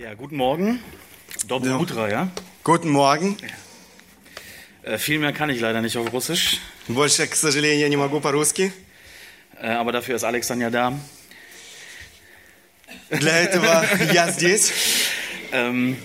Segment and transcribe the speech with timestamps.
[0.00, 0.80] Ja, guten Morgen.
[1.48, 2.28] Dobro утро, ja?
[2.64, 3.36] Guten Morgen.
[4.82, 6.58] Äh, viel mehr kann ich leider nicht auf Russisch,
[6.88, 8.72] Больше, к сожалению, не могу по-русски.
[9.60, 10.92] äh, aber dafür ist Alex dann ja da.
[13.10, 14.72] Для этого я здесь.
[15.52, 15.96] Ähm,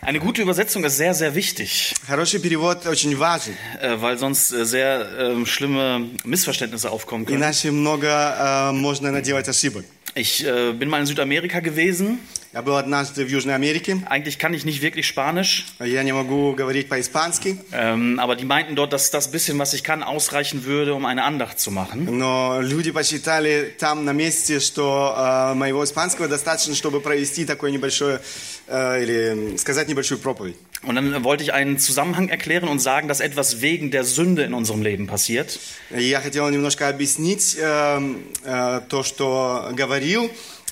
[0.00, 3.56] eine gute Übersetzung ist sehr, sehr wichtig, Хороший перевод очень важен.
[3.80, 7.38] äh, weil sonst äh, sehr ähm, schlimme Missverständnisse aufkommen können.
[7.42, 9.84] Иначе много э, можно наделать ошибок.
[10.14, 12.20] Ich äh, bin mal in Südamerika gewesen.
[12.52, 13.98] Я был однажды в Южной Америке.
[14.08, 18.74] Eigentlich kann ich nicht wirklich Spanisch, Я не могу говорить по-испански, ähm, aber die meinten
[18.76, 22.06] dort, dass das bisschen, was ich kann, ausreichen würde, um eine Andacht zu machen.
[22.16, 28.20] но люди посчитали там на месте, что э, моего испанского достаточно, чтобы провести такое небольшое
[28.68, 30.56] э, или сказать небольшую проповедь.
[30.82, 34.54] Und dann wollte ich einen Zusammenhang erklären und sagen, dass etwas wegen der Sünde in
[34.54, 35.58] unserem Leben passiert.
[35.90, 38.00] И Я хотел немножко объяснить э,
[38.44, 40.30] э, то, что говорил,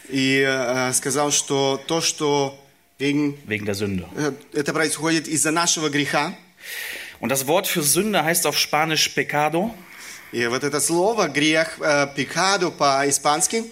[0.08, 2.58] и э, сказал, что то, что
[2.98, 4.06] wegen Wegen der Sünde.
[4.16, 6.34] Э, Это происходит из-за нашего греха.
[7.20, 9.74] Und das Wort für Sünde heißt auf Spanisch pecado.
[10.32, 13.62] И вот это слово грех, э, пекаду по-испански,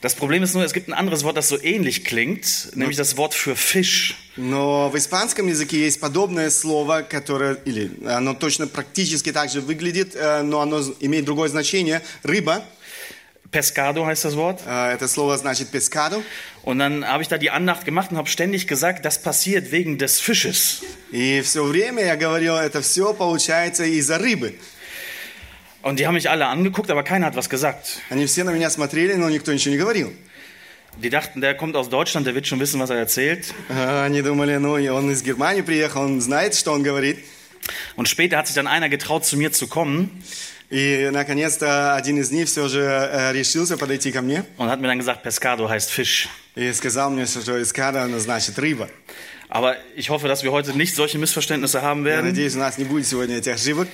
[0.00, 3.16] Das Problem ist nur, es gibt ein anderes Wort, das so ähnlich klingt, nämlich das
[3.16, 4.16] Wort für Fisch.
[4.36, 10.16] но в испанском языке есть подобное слово, которое, или оно точно практически так же выглядит,
[10.16, 12.64] э, но оно имеет другое значение, рыба.
[13.52, 14.60] Pescado heißt das Wort.
[14.66, 16.22] Э, Это слово значит пескаду.
[16.64, 19.96] Und dann habe ich da die Andacht gemacht und habe ständig gesagt, das passiert wegen
[19.96, 20.82] des Fisches.
[21.12, 24.54] И все время я говорил, это все получается из-за рыбы.
[25.80, 28.00] Und die haben mich alle angeguckt, aber keiner hat was gesagt.
[28.10, 30.12] Они все на меня смотрели, но никто ничего не говорил.
[31.00, 33.54] Die dachten, der kommt aus Deutschland, der wird schon wissen, was er erzählt.
[33.70, 37.18] Э, Они думали, ну, и он из Германии приехал, он знает, что он говорит.
[37.96, 40.22] Und später hat sich dann einer getraut, zu mir zu kommen
[40.69, 44.87] И, наконец-то, один из них все же э, решился подойти ко мне und hat mir
[44.87, 46.27] dann gesagt, Pescado heißt Fisch.
[46.55, 47.59] и сказал мне, что
[48.03, 48.89] она значит рыба.
[49.50, 52.26] Aber ich hoffe, dass wir heute nicht solche Missverständnisse haben Я werden.
[52.26, 53.88] надеюсь, у нас не будет сегодня этих ошибок.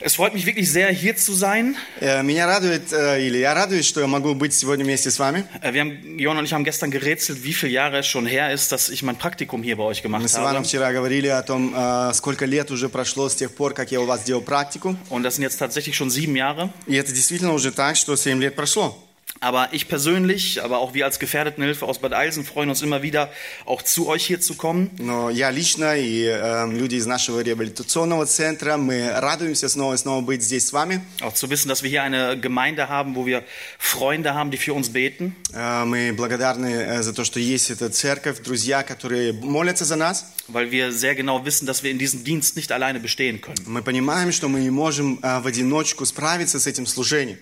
[0.00, 1.76] Es freut mich wirklich sehr, hier zu sein.
[2.00, 5.44] Э, Меня радует, э, или я радуюсь, что я могу быть сегодня вместе с вами.
[5.60, 8.50] Äh, Wir haben, Johann und ich haben gestern gerätselt, wie viele Jahre es schon her
[8.50, 10.64] ist, dass ich mein Praktikum hier bei euch Мы gemacht с Иваном habe.
[10.64, 14.06] вчера говорили о том, э, сколько лет уже прошло с тех пор, как я у
[14.06, 14.96] вас делал практику.
[15.10, 16.70] Und das sind jetzt tatsächlich schon sieben Jahre.
[16.86, 18.96] И это действительно уже так, что 7 лет прошло.
[19.42, 23.30] Aber ich persönlich, aber auch wir als Gefährdetenhilfe aus Bad Eilsen freuen uns immer wieder,
[23.66, 24.90] auch zu euch hier zu kommen.
[24.98, 30.22] Но я лично и э, люди из нашего реабилитационного центра, мы радуемся снова и снова
[30.22, 31.02] быть здесь с вами.
[31.20, 33.44] Auch zu wissen, dass wir hier eine Gemeinde haben, wo wir
[33.78, 35.36] Freunde haben, die für uns beten.
[35.54, 40.32] Э, Мы благодарны э, за то, что есть эта церковь, друзья, которые молятся за нас.
[40.52, 43.58] Weil wir sehr genau wissen, dass wir in diesem Dienst nicht alleine bestehen können.
[43.66, 47.38] Мы понимаем, что мы не можем э, в одиночку справиться с этим служением.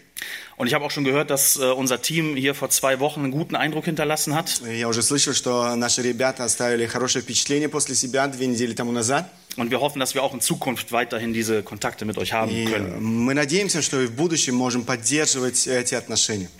[0.57, 3.31] Und ich habe auch schon gehört, dass äh, unser Team hier vor zwei Wochen einen
[3.31, 4.61] guten Eindruck hinterlassen hat.
[4.67, 9.31] Я уже слышал, что наши ребята оставили хорошее впечатление после себя две недели тому назад.
[9.57, 12.67] Und wir hoffen, dass wir auch in Zukunft weiterhin diese Kontakte mit euch haben И
[12.67, 13.01] können.
[13.01, 16.51] мы надеемся, что и в будущем можем поддерживать эти отношения.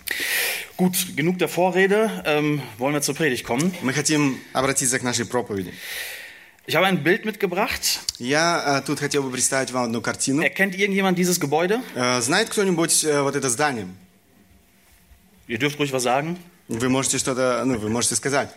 [0.77, 2.09] Gut, genug der Vorrede.
[2.25, 3.73] Ähm, wollen wir zur Predigt kommen?
[3.81, 5.73] Мы хотим обратиться к нашей проповеди.
[6.65, 8.01] Ich habe ein Bild mitgebracht.
[8.19, 10.41] Я э, тут хотел бы представить вам одну картину.
[10.41, 11.81] Erkennt irgendjemand dieses Gebäude?
[11.95, 13.87] Э, Знает кто-нибудь э, вот это здание?
[15.47, 16.37] Ihr dürft ruhig was sagen.
[16.67, 18.49] Вы можете что-то, ну, вы можете сказать.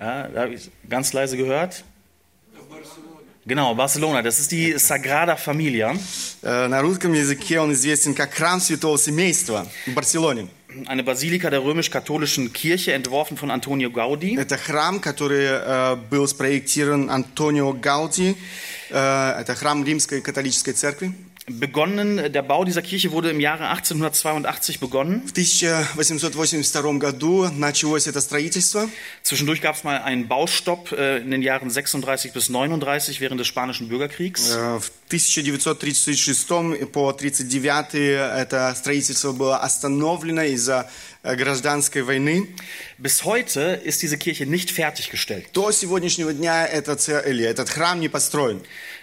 [0.00, 1.84] Ja, da habe ich ganz leise gehört.
[3.46, 4.20] Genau, Barcelona.
[4.22, 5.96] Das ist die Sagrada Familia.
[6.42, 10.48] Э, На русском языке он известен как храм Святого Семейства в Барселоне.
[10.86, 14.36] Eine Basilika der römisch-katholischen Kirche, entworfen von Antonio Gaudi.
[14.36, 18.36] Это храм, который э, был спроектирован Антонио Гауди.
[18.90, 21.12] Э, это храм Римской католической церкви.
[21.50, 25.22] Begonnen, der Bau dieser Kirche wurde im Jahre 1882 begonnen.
[25.24, 28.86] В 1882 году началось это строительство.
[29.22, 33.46] Zwischendurch gab es mal einen Baustopp äh, in den Jahren 36 bis 39 während des
[33.46, 34.50] Spanischen Bürgerkriegs.
[34.50, 38.00] Э, В 1936 по 1939
[38.42, 40.90] это строительство было остановлено из-за
[41.22, 42.46] э, гражданской войны.
[42.98, 45.46] Bis heute ist diese Kirche nicht fertiggestellt.
[45.54, 48.60] До сегодняшнего дня этот, ц- или этот храм не построен.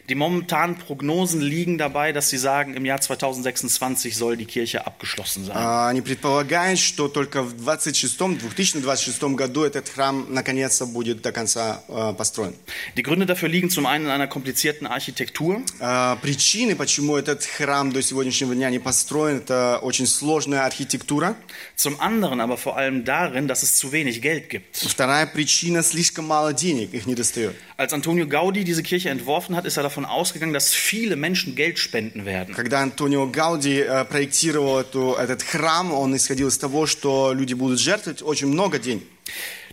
[0.10, 5.46] Die momentanen Prognosen liegen dabei, dass sie sagen, im Jahr 2026 soll die Kirche abgeschlossen
[5.46, 5.56] sein.
[5.58, 11.84] А, Они предполагают, что только в 26 2026 году этот храм наконец-то будет до конца
[11.88, 12.54] э, построен.
[12.96, 15.62] Die Gründe dafür liegen zum einen in einer komplizierten Architektur.
[15.80, 21.36] А, Причины, почему этот храм до сегодняшнего дня не построен, это очень сложная архитектура.
[21.76, 24.76] Zum anderen aber vor allem darin, dass es zu wenig Geld gibt.
[24.76, 27.56] Вторая причина – слишком мало денег, их не достает.
[27.78, 31.80] Als Antonio Gaudi diese Kirche entworfen hat, ist er davon ausgegangen, dass viele Menschen Geld
[31.80, 32.56] spenden werden.
[32.56, 37.80] Когда Антонио Гауди э, проектировал эту, этот храм, он исходил из того, что люди будут
[37.80, 39.04] жертвовать очень много денег.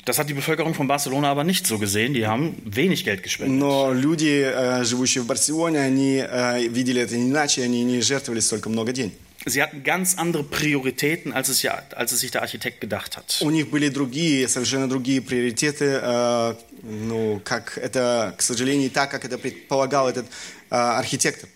[0.05, 2.13] Das hat die Bevölkerung von Barcelona aber nicht so gesehen.
[2.13, 3.57] Die haben wenig Geld gespendet.
[3.57, 8.69] Но люди, э, живущие в Барселоне, они э, видели это иначе, они не жертвовали столько
[8.69, 9.15] много денег.
[9.47, 13.39] Sie hatten ganz andere Prioritäten, als es, ja, als es sich der Architekt gedacht hat.
[13.41, 19.11] У них были другие, совершенно другие приоритеты, э, ну, как это, к сожалению, не так,
[19.11, 21.49] как это предполагал этот э, архитектор.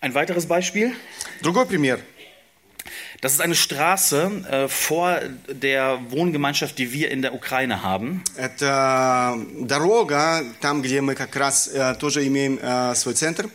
[0.00, 0.94] Ein weiteres Beispiel.
[1.42, 2.00] Другой пример.
[3.20, 8.22] Das ist eine Straße äh, vor der Wohngemeinschaft, die wir in der Ukraine haben.
[8.36, 13.50] Это дорога, там, где мы как раз э, тоже имеем э, свой центр.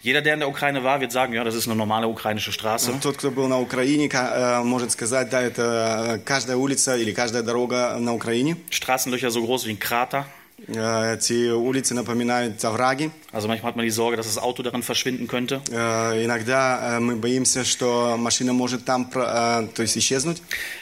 [0.00, 2.92] Jeder, der in der Ukraine war, wird sagen, ja, das ist eine normale ukrainische Straße.
[3.00, 7.42] Тот, кто был на Украине, ка- э, может сказать, да, это каждая улица или каждая
[7.42, 8.56] дорога на Украине.
[8.70, 10.26] Straßenlöcher so groß wie ein Krater.
[10.68, 13.10] Э, Эти улицы напоминают овраги.
[13.32, 15.60] Also manchmal hat man die Sorge, dass das Auto darin verschwinden könnte.
[15.70, 20.40] Э, Иногда э, мы боимся, что машина может там про- э, то есть исчезнуть.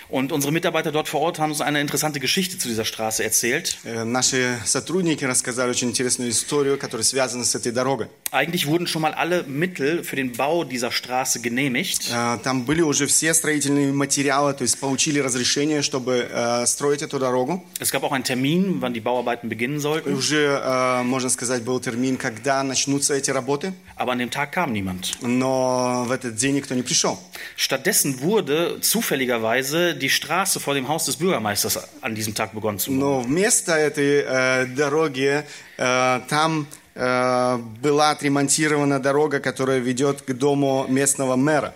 [0.08, 3.78] Und unsere Mitarbeiter dort vor Ort haben uns eine interessante Geschichte zu dieser Straße erzählt.
[3.84, 8.08] Э, Наши сотрудники рассказали очень интересную историю, которая связана с этой дорогой.
[8.30, 12.10] Eigentlich wurden schon mal alle Mittel für den Bau dieser Straße genehmigt.
[12.12, 17.18] Э, Там были уже все строительные материалы, то есть получили разрешение, чтобы э, строить эту
[17.18, 17.64] дорогу.
[17.80, 20.14] Es gab auch einen Termin, wann die Bauarbeiten beginnen И sollten.
[20.14, 23.72] уже, э, можно сказать, был термин, когда начнутся эти работы.
[23.96, 25.12] Aber an dem Tag kam niemand.
[25.22, 27.18] Но в этот день никто не пришел.
[27.56, 32.90] Stattdessen wurde zufälligerweise die Straße vor dem Haus des Bürgermeisters an diesem Tag begonnen zu
[32.90, 32.98] bauen.
[32.98, 35.44] Но вместо этой э, дороги
[35.78, 41.74] э, там э, была отремонтирована дорога, которая ведет к дому местного мэра.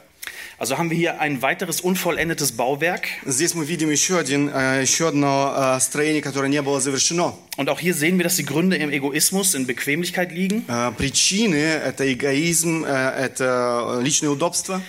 [0.59, 3.09] Also haben wir hier ein weiteres unvollendetes Bauwerk.
[3.27, 7.35] Здесь мы видим еще, один, э, еще одно э, строение, которое не было завершено.
[7.59, 10.65] Und auch hier sehen wir, dass die Gründe im Egoismus, in Bequemlichkeit liegen.
[10.67, 14.81] Э, Причины – это эгоизм, э, это личное удобство.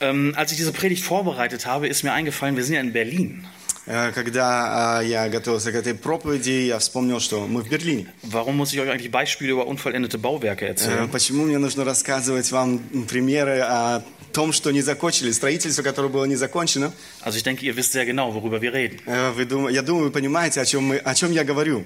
[0.00, 3.46] Ähm, als ich diese Predigt vorbereitet habe, ist mir eingefallen, wir sind ja in Berlin.
[3.86, 8.06] Э, Когда э, я готовился к этой проповеди, я вспомнил, что мы в Берлине.
[8.22, 11.08] Warum muss ich euch eigentlich Beispiele über unvollendete Bauwerke Э, erzählen?
[11.08, 12.78] Почему мне нужно рассказывать вам
[13.08, 14.02] примеры о
[14.37, 16.93] том, что не закончили, строительство, которое было не закончено?
[17.25, 18.99] Also ich denke, ihr wisst sehr genau, worüber wir reden.
[19.07, 21.83] Э, Вы дум- Я думаю, вы понимаете, о чем, мы, о чем я говорю.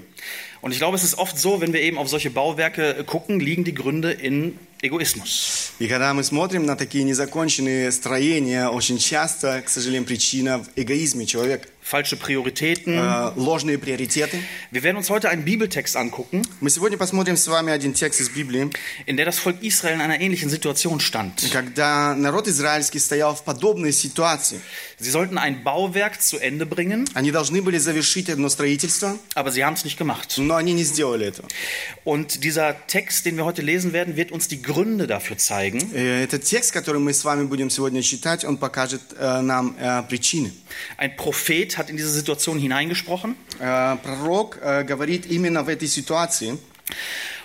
[0.62, 3.64] Und ich glaube, es ist oft so, wenn wir eben auf solche Bauwerke gucken, liegen
[3.64, 5.72] die Gründe in Egoismus.
[5.80, 11.26] И когда мы смотрим на такие незаконченные строения, очень часто, к сожалению, причина в эгоизме
[11.26, 11.68] человека.
[11.83, 12.95] Falsche Prioritäten.
[12.99, 14.39] Э, Ложные приоритеты.
[14.73, 18.29] Wir werden uns heute einen Bibeltext angucken, Мы сегодня посмотрим с вами один текст из
[18.29, 18.71] Библии,
[19.07, 21.49] in der das Volk Israel in einer ähnlichen Situation stand.
[21.53, 24.61] когда народ израильский стоял в подобной ситуации.
[24.99, 29.65] Sie sollten ein Bauwerk zu Ende bringen, Они должны были завершить одно строительство, aber sie
[29.65, 30.39] haben es nicht gemacht.
[30.39, 31.47] но они не сделали этого.
[32.05, 35.79] Und dieser Text, den wir heute lesen werden, wird uns die Gründe dafür zeigen.
[35.95, 40.03] Э, Этот текст, который мы с вами будем сегодня читать, он покажет э, нам э,
[40.09, 40.53] причины.
[40.99, 43.37] Ein Prophet hat in diese Situation hineingesprochen.
[43.61, 46.59] Э, Пророк э, говорит именно в этой ситуации.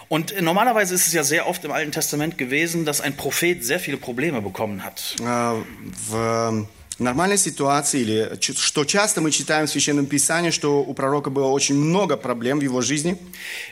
[0.09, 3.79] Und normalerweise ist es ja sehr oft im Alten Testament gewesen, dass ein Prophet sehr
[3.79, 5.15] viele Probleme bekommen hat.
[5.21, 5.63] э,
[6.09, 6.67] в
[6.98, 11.74] нормальной ситуации, или что часто мы читаем в Священном Писании, что у пророка было очень
[11.74, 13.18] много проблем в его жизни.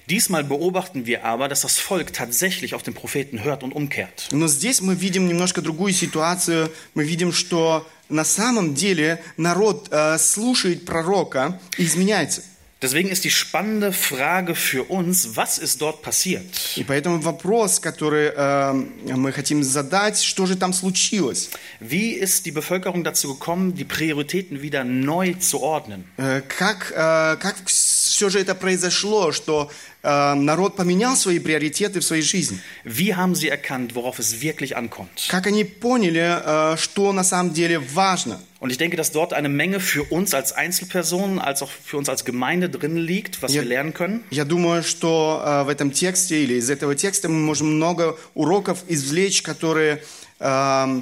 [0.06, 4.28] Diesmal beobachten wir aber, dass das Volk tatsächlich auf den Propheten hört und umkehrt.
[4.30, 6.70] Но здесь мы видим немножко другую ситуацию.
[6.94, 12.42] Мы видим, что на самом деле народ э, слушает пророка и изменяется.
[12.83, 16.45] Deswegen ist die spannende Frage für uns, was ist dort passiert?
[16.77, 18.73] И поэтому вопрос, который э,
[19.17, 21.49] мы хотим задать, что же там случилось?
[21.81, 26.05] Wie ist die Bevölkerung dazu gekommen, die Prioritäten wieder neu zu ordnen?
[26.15, 32.03] Э, Как, э, как все же это произошло, что э, народ поменял свои приоритеты в
[32.05, 32.57] своей жизни?
[32.85, 35.27] Wie haben sie erkannt, worauf es wirklich ankommt?
[35.29, 38.39] Как они поняли, э, что на самом деле важно?
[38.61, 42.09] Und ich denke, dass dort eine Menge für uns als Einzelpersonen, als auch für uns
[42.09, 43.61] als Gemeinde drin liegt, was Ja.
[43.61, 44.23] wir lernen können.
[44.31, 48.83] Я думаю, что э, в этом тексте или из этого текста мы можем много уроков
[48.87, 50.01] извлечь, которые
[50.39, 51.01] э,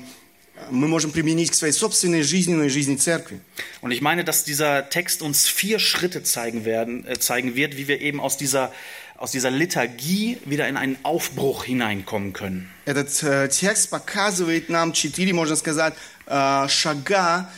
[0.71, 3.39] мы можем применить к своей собственной жизни, но и жизни церкви.
[3.81, 7.87] Und ich meine, dass dieser Text uns vier Schritte zeigen, werden, äh, zeigen wird, wie
[7.87, 8.73] wir eben aus dieser,
[9.17, 12.69] aus dieser Liturgie wieder in einen Aufbruch hineinkommen können.
[12.85, 15.93] Этот э, текст показывает нам четыре, можно сказать,
[16.25, 17.49] э, шага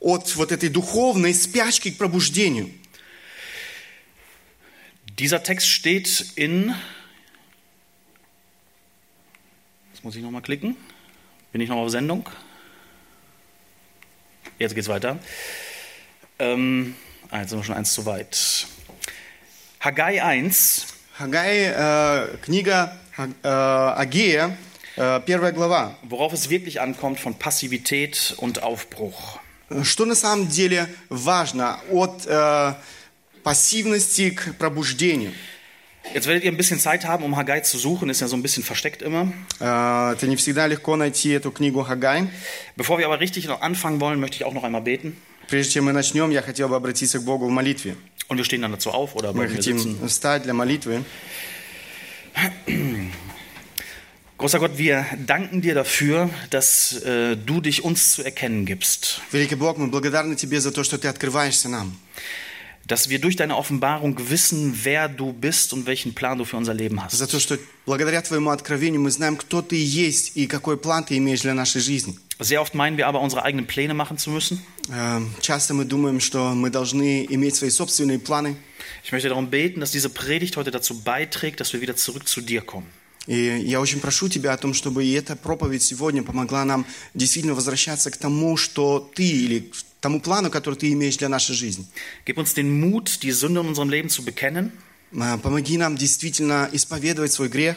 [0.00, 2.70] от вот этой духовной спячки к пробуждению.
[5.18, 6.74] Dieser Text steht in.
[9.92, 10.76] Jetzt muss ich nochmal klicken.
[11.56, 12.28] Bin ich noch auf Sendung?
[14.58, 15.18] Jetzt geht's weiter.
[16.38, 16.94] Ähm,
[17.30, 18.66] ah, jetzt sind wir schon eins zu weit.
[19.80, 20.86] Haggai 1,
[21.18, 23.48] Хагай, э, книга Ха- э,
[24.00, 24.56] Агея,
[24.96, 25.94] э, первая глава.
[26.02, 29.38] worauf es wirklich ankommt von Passivität und Aufbruch.
[29.82, 32.74] Что на самом деле важно от э,
[33.42, 35.32] пассивности к пробуждению?
[36.14, 38.42] Jetzt werdet ihr ein bisschen Zeit haben, um Haggai zu suchen, ist ja so ein
[38.42, 39.32] bisschen versteckt immer.
[39.60, 42.28] Э, это не всегда легко найти эту книгу Хагай.
[42.76, 45.16] Bevor wir aber richtig noch anfangen wollen, möchte ich auch noch einmal beten.
[45.48, 47.96] Прежде чем мы начнем, я хотел бы обратиться к Богу в молитве.
[48.28, 50.08] Und wir stehen dann dazu auf oder Мы bleiben wir хотим sitzen.
[50.08, 51.04] встать для молитвы.
[54.38, 59.20] Großer Gott, wir danken dir dafür, dass äh, du dich uns zu erkennen gibst.
[59.30, 61.96] Великий Бог, мы благодарны Тебе за то, что Ты открываешься нам.
[62.86, 66.74] Dass wir durch deine Offenbarung wissen, wer du bist und welchen Plan du für unser
[66.74, 67.16] Leben hast.
[67.16, 71.16] За то, что благодаря Твоему откровению мы знаем, кто Ты есть и какой план Ты
[71.18, 72.18] имеешь для нашей жизни.
[72.40, 74.60] Sehr oft meinen wir aber, unsere eigenen Pläne machen zu müssen.
[74.88, 78.56] Э, Часто мы думаем, что мы должны иметь свои собственные планы.
[79.04, 82.40] Ich möchte darum beten, dass diese Predigt heute dazu beiträgt, dass wir wieder zurück zu
[82.40, 82.86] dir kommen.
[83.28, 87.54] И я очень прошу Тебя о том, чтобы и эта проповедь сегодня помогла нам действительно
[87.54, 91.86] возвращаться к тому, что Ты или к тому плану, который Ты имеешь для нашей жизни.
[92.26, 94.72] Gib uns den Mut, die Sünde in unserem Leben zu bekennen
[95.14, 97.76] Э, Помоги нам действительно исповедовать свой грех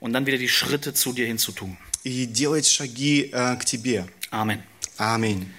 [0.00, 1.76] und dann wieder die Schritte zu dir hinzutun.
[2.04, 4.06] и делать шаги э, к Тебе.
[4.30, 4.62] Amen.
[4.96, 5.52] Аминь.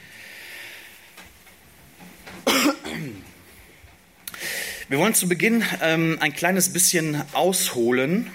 [4.88, 8.32] Wir wollen zu Beginn ähm, ein kleines bisschen ausholen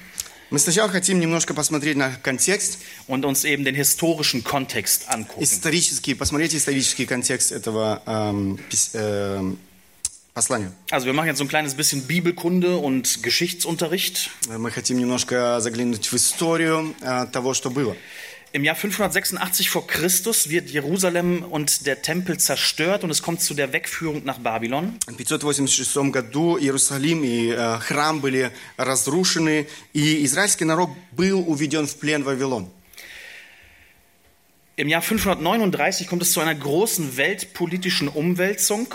[0.50, 5.44] Мы сначала хотим немножко посмотреть на контекст, und uns eben den historischen Kontext angucken.
[5.44, 9.58] исторический, посмотреть исторический контекст этого эм, пис- эм,
[10.34, 10.72] послания.
[10.90, 14.30] Also wir machen jetzt so ein kleines bisschen Bibelkunde und Geschichtsunterricht.
[14.48, 17.98] Мы хотим немножко заглянуть в историю э, того, что было.
[18.57, 23.55] Im Jahr 586 vor Christus wird Jerusalem und der Tempel zerstört und es kommt zu
[23.55, 24.99] der Wegführung nach Babylon.
[25.07, 31.97] В 586 году Иерусалим и э, храм были разрушены, и израильский народ был уведен в
[31.97, 32.71] плен в Вавилон.
[34.77, 38.95] Im Jahr 539 kommt es zu einer großen weltpolitischen Umwälzung.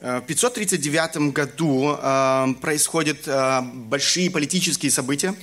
[0.00, 5.34] Э, В 539 году э, происходят э, большие политические события.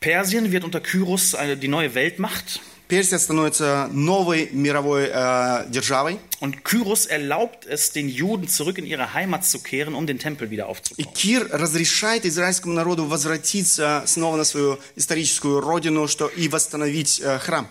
[0.00, 2.60] Persien wird unter Kyros eine, die neue Weltmacht.
[2.88, 6.18] Персия становится новой мировой э, державой.
[6.40, 10.50] Und Kyros erlaubt es den Juden zurück in ihre Heimat zu kehren, um den Tempel
[10.50, 11.08] wieder И aufzubauen.
[11.14, 17.66] Кир разрешает израильскому народу возвратиться снова на свою историческую родину что, и восстановить э, храм.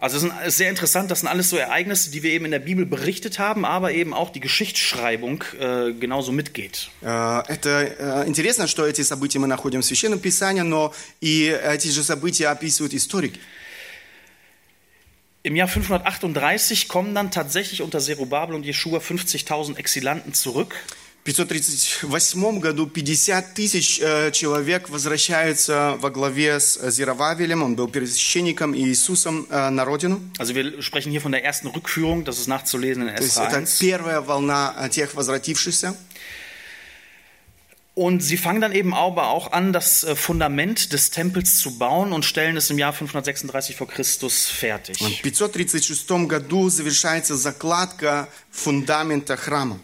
[0.00, 2.46] Also es ist ein- ist sehr interessant, das sind alles so Ereignisse, die wir eben
[2.46, 6.88] in der Bibel berichtet haben, aber eben auch die Geschichtsschreibung äh, genauso mitgeht.
[7.02, 11.88] Э, Это э, интересно, что эти события мы находим в Священном Писании, но и эти
[11.88, 13.38] же события описывают историки.
[15.44, 20.74] Im Jahr 538 kommen dann tatsächlich unter Zerubabel und Jeschua 50.000 Exilanten zurück.
[21.22, 28.74] В 538 году 50 тысяч э, человек возвращаются во главе с Зеровавелем, он был первосвященником
[28.74, 30.20] и Иисусом э, на родину.
[30.38, 33.48] Also wir sprechen hier von der ersten Rückführung, das ist nachzulesen in То есть Esra
[33.48, 33.78] это 1.
[33.78, 35.94] первая волна э, тех возвратившихся.
[37.94, 42.12] Und sie fangen dann eben aber auch an, das äh, Fundament des Tempels zu bauen
[42.12, 44.98] und stellen es im Jahr 536 vor Christus fertig.
[44.98, 49.80] В 536 году завершается закладка фундамента храма.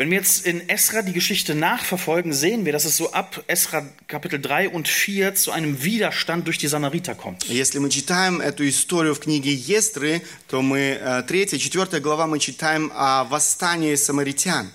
[0.00, 3.86] Wenn wir jetzt in Esra die Geschichte nachverfolgen, sehen wir, dass es so ab Esra
[4.06, 7.44] Kapitel 3 und 4 zu einem Widerstand durch die Samariter kommt.
[7.48, 12.38] Если мы читаем эту историю в книге Естры, то мы, э, третья, четвертая глава, мы
[12.38, 14.70] читаем о восстании самаритян.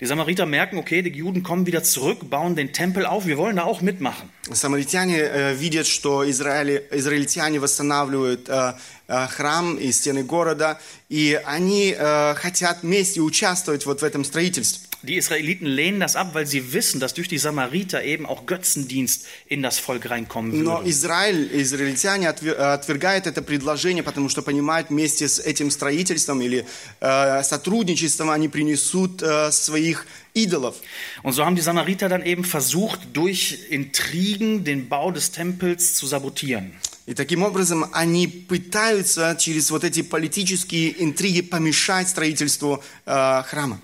[0.00, 3.56] Die Samariter merken, okay, die Juden kommen wieder zurück, bauen den Tempel auf, wir wollen
[3.56, 4.30] da auch mitmachen.
[4.50, 8.72] Самаритяне э, видят, что Израиле, израильтяне восстанавливают э, э,
[9.07, 14.81] храм и стены города, и они э, хотят вместе участвовать вот в этом строительстве.
[15.03, 19.27] Die Israeliten lehnen das ab, weil sie wissen, dass durch die Samariter eben auch Götzendienst
[19.47, 20.89] in das Volk reinkommen Но würde.
[20.89, 26.65] Израиль, израильтяне отвер- отвергают это предложение, потому что понимают, вместе с этим строительством или
[27.01, 30.77] э, сотрудничеством они принесут э, своих идолов.
[31.21, 36.07] Und so haben die Samariter dann eben versucht, durch Intrigen den Bau des Tempels zu
[36.07, 36.73] sabotieren.
[37.06, 43.80] И таким образом они пытаются через вот эти политические интриги помешать строительству э, храма.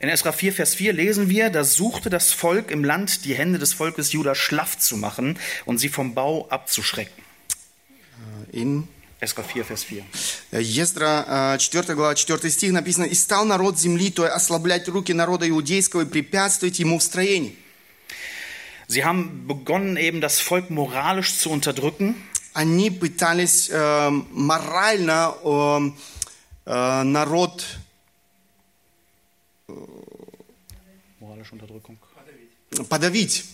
[0.00, 3.58] In Esra 4, Vers 4 lesen wir, da suchte das Volk im Land, die Hände
[3.58, 7.22] des Volkes Juda schlaff zu machen und sie vom Bau abzuschrecken.
[8.52, 8.88] In
[9.20, 10.04] Esra 4, Vers 4.
[10.60, 16.02] Ездра, 4 глава, 4 стих написано, «И стал народ земли той ослаблять руки народа иудейского
[16.02, 17.56] и препятствовать ему в строении».
[18.88, 22.16] Sie haben begonnen, eben das Volk moralisch zu unterdrücken.
[22.56, 25.90] Они пытались э, морально э,
[26.66, 27.64] э, народ
[31.18, 31.98] Moralische Unterdrückung.
[32.88, 33.44] подавить.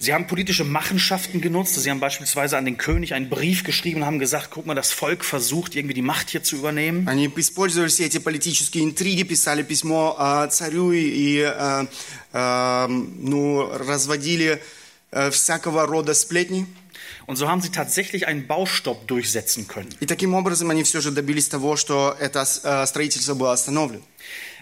[0.00, 1.74] Sie haben politische Machenschaften genutzt.
[1.74, 4.92] Sie haben beispielsweise an den König einen Brief geschrieben und haben gesagt, guck mal, das
[4.92, 7.08] Volk versucht irgendwie die Macht hier zu übernehmen.
[7.08, 11.86] Они использовали все эти политические интриги, писали письмо э, царю и э,
[12.32, 14.62] э, ну, разводили
[15.10, 16.66] э, всякого рода сплетни.
[17.26, 19.88] Und so haben sie tatsächlich einen Baustopp durchsetzen können.
[20.00, 24.02] И таким образом они все же добились того, что это э, строительство было остановлено.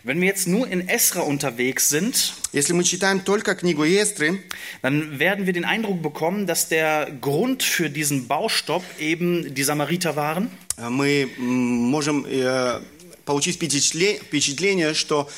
[0.05, 4.41] Wenn wir jetzt nur in Esra unterwegs sind, Если мы читаем только книгу Естры,
[4.81, 10.15] dann werden wir den Eindruck bekommen, dass der Grund für diesen Baustopp eben die Samariter
[10.15, 10.51] waren.
[10.79, 11.45] э, мы м,
[11.91, 12.81] можем э,
[13.25, 15.29] получить впечатле- впечатление, что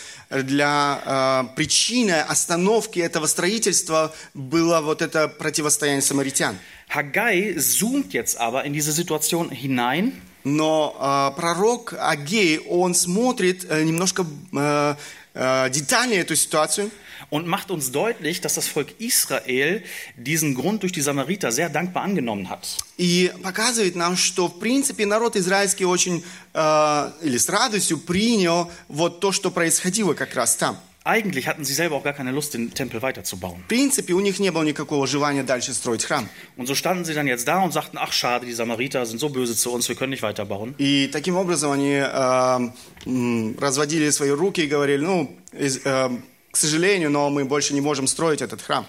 [0.42, 6.58] для э, причины остановки этого строительства было вот это противостояние самаритян.
[6.90, 10.14] Haggai zoomt jetzt aber in diese Situation hinein
[10.44, 14.96] Но э, пророк Агей, он смотрит э, немножко э,
[15.34, 16.92] э, детальнее эту ситуацию
[17.33, 19.83] und macht uns deutlich, dass das Volk Israel
[20.17, 22.67] diesen Grund durch die Samariter sehr dankbar angenommen hat.
[22.97, 29.21] и показывает нам, что в принципе народ израильский очень э, или с радостью принял вот
[29.21, 30.79] то, что происходило как раз там.
[31.05, 33.63] Eigentlich hatten sie selber auch gar keine Lust, den Tempel weiterzubauen.
[33.65, 36.29] В принципе, у них не было никакого желания дальше строить храм.
[36.59, 39.31] Und so standen sie dann jetzt da und sagten, ach schade, die Samariter sind so
[39.31, 40.75] böse zu uns, wir können nicht weiterbauen.
[40.77, 42.71] И таким образом они э,
[43.07, 46.11] м, разводили свои руки и говорили, ну, из- э,
[46.54, 48.86] к сожалению, но мы больше не можем строить этот храм.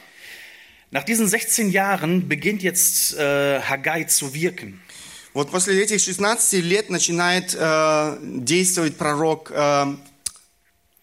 [0.90, 4.82] Nach diesen 16 Jahren beginnt jetzt äh, Haggai zu wirken.
[5.32, 9.96] Вот после этих 16 лет начинает э, действовать пророк э,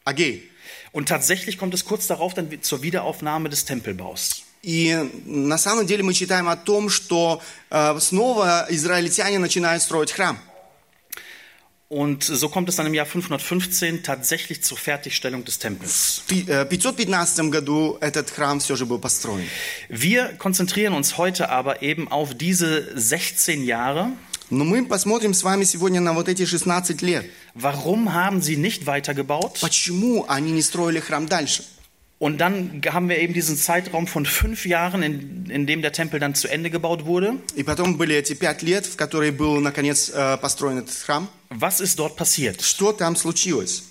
[0.05, 0.49] Агей.
[0.91, 4.43] Und tatsächlich kommt es kurz darauf dann zur Wiederaufnahme des Tempelbaus.
[4.61, 7.41] И на самом деле мы читаем о том, что
[7.71, 10.37] э, снова израильтяне начинают строить храм.
[11.90, 16.22] Und so kommt es dann im Jahr 515 tatsächlich zur Fertigstellung des Tempels.
[16.26, 19.46] В пи- э, 515 году этот храм все же был построен.
[19.88, 24.08] Wir konzentrieren uns heute aber eben auf diese 16 Jahre.
[24.50, 27.24] Но мы посмотрим с вами сегодня на вот эти 16 лет.
[27.54, 29.60] Warum haben sie nicht weitergebaut?
[29.60, 31.62] Почему они не строили храм дальше?
[32.20, 36.18] Und dann haben wir eben diesen Zeitraum von fünf Jahren, in, in dem der Tempel
[36.18, 37.38] dann zu Ende gebaut wurde.
[37.54, 41.28] И потом были эти пять лет, в которые был, наконец, э, построен этот храм.
[41.50, 42.62] Was ist dort passiert?
[42.62, 43.82] Что там случилось?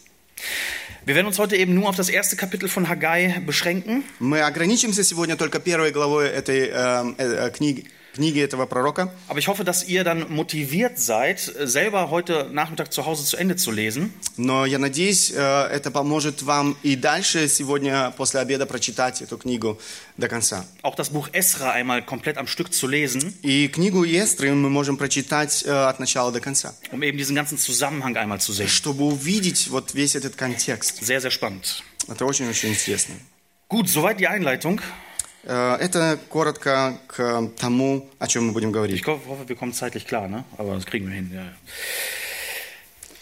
[1.06, 4.04] Wir werden uns heute eben nur auf das erste Kapitel von Haggai beschränken.
[4.18, 9.10] Мы ограничимся сегодня только первой главой этой э, э, э, книги, книги этого пророка.
[9.28, 13.58] Aber ich hoffe, dass ihr dann motiviert seid, selber heute Nachmittag zu Hause zu Ende
[13.58, 14.14] zu lesen.
[14.38, 15.36] Но я надеюсь, э,
[15.70, 19.78] это поможет вам и дальше сегодня после обеда прочитать эту книгу
[20.18, 20.66] до конца.
[20.82, 24.96] Auch das Buch Esra einmal komplett am Stück zu lesen, И книгу Естры мы можем
[24.96, 28.70] прочитать э, от начала до конца, um eben diesen ganzen Zusammenhang einmal zu sehen.
[28.70, 31.02] чтобы увидеть вот весь этот контекст.
[31.04, 31.84] Sehr, sehr spannend.
[32.08, 33.16] Это очень-очень интересно.
[33.68, 34.80] Gut, soweit die Einleitung.
[35.44, 39.06] Э, Это коротко к тому, о чем мы будем Ich говорить.
[39.06, 40.44] hoffe, wir kommen zeitlich klar, ne?
[40.58, 41.30] aber das kriegen wir hin.
[41.34, 41.42] Ja.
[41.44, 41.54] ja.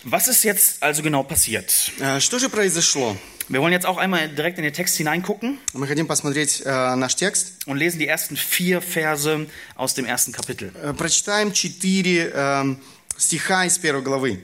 [0.06, 1.92] Was ist jetzt also genau passiert?
[2.00, 3.16] Э, Что же произошло?
[3.50, 7.16] Wir wollen jetzt auch einmal direkt in den Text hineingucken Мы хотим посмотреть э, наш
[7.16, 7.68] текст.
[7.68, 10.72] und lesen die ersten vier Verse aus dem ersten Kapitel.
[10.82, 12.76] Э, Прочитаем четыре э,
[13.18, 14.40] стиха из первой главы.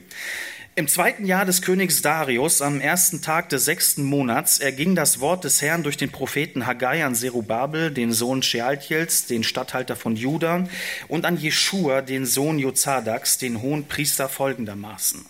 [0.77, 5.45] Im zweiten Jahr des Königs Darius, am ersten Tag des sechsten Monats, erging das Wort
[5.45, 10.67] des Herrn durch den Propheten Haggai an Zerubabel, den Sohn Shealtiels, den Statthalter von Juda,
[11.07, 15.25] und an Jeschua, den Sohn Jozadaks, den hohen Priester, folgendermaßen.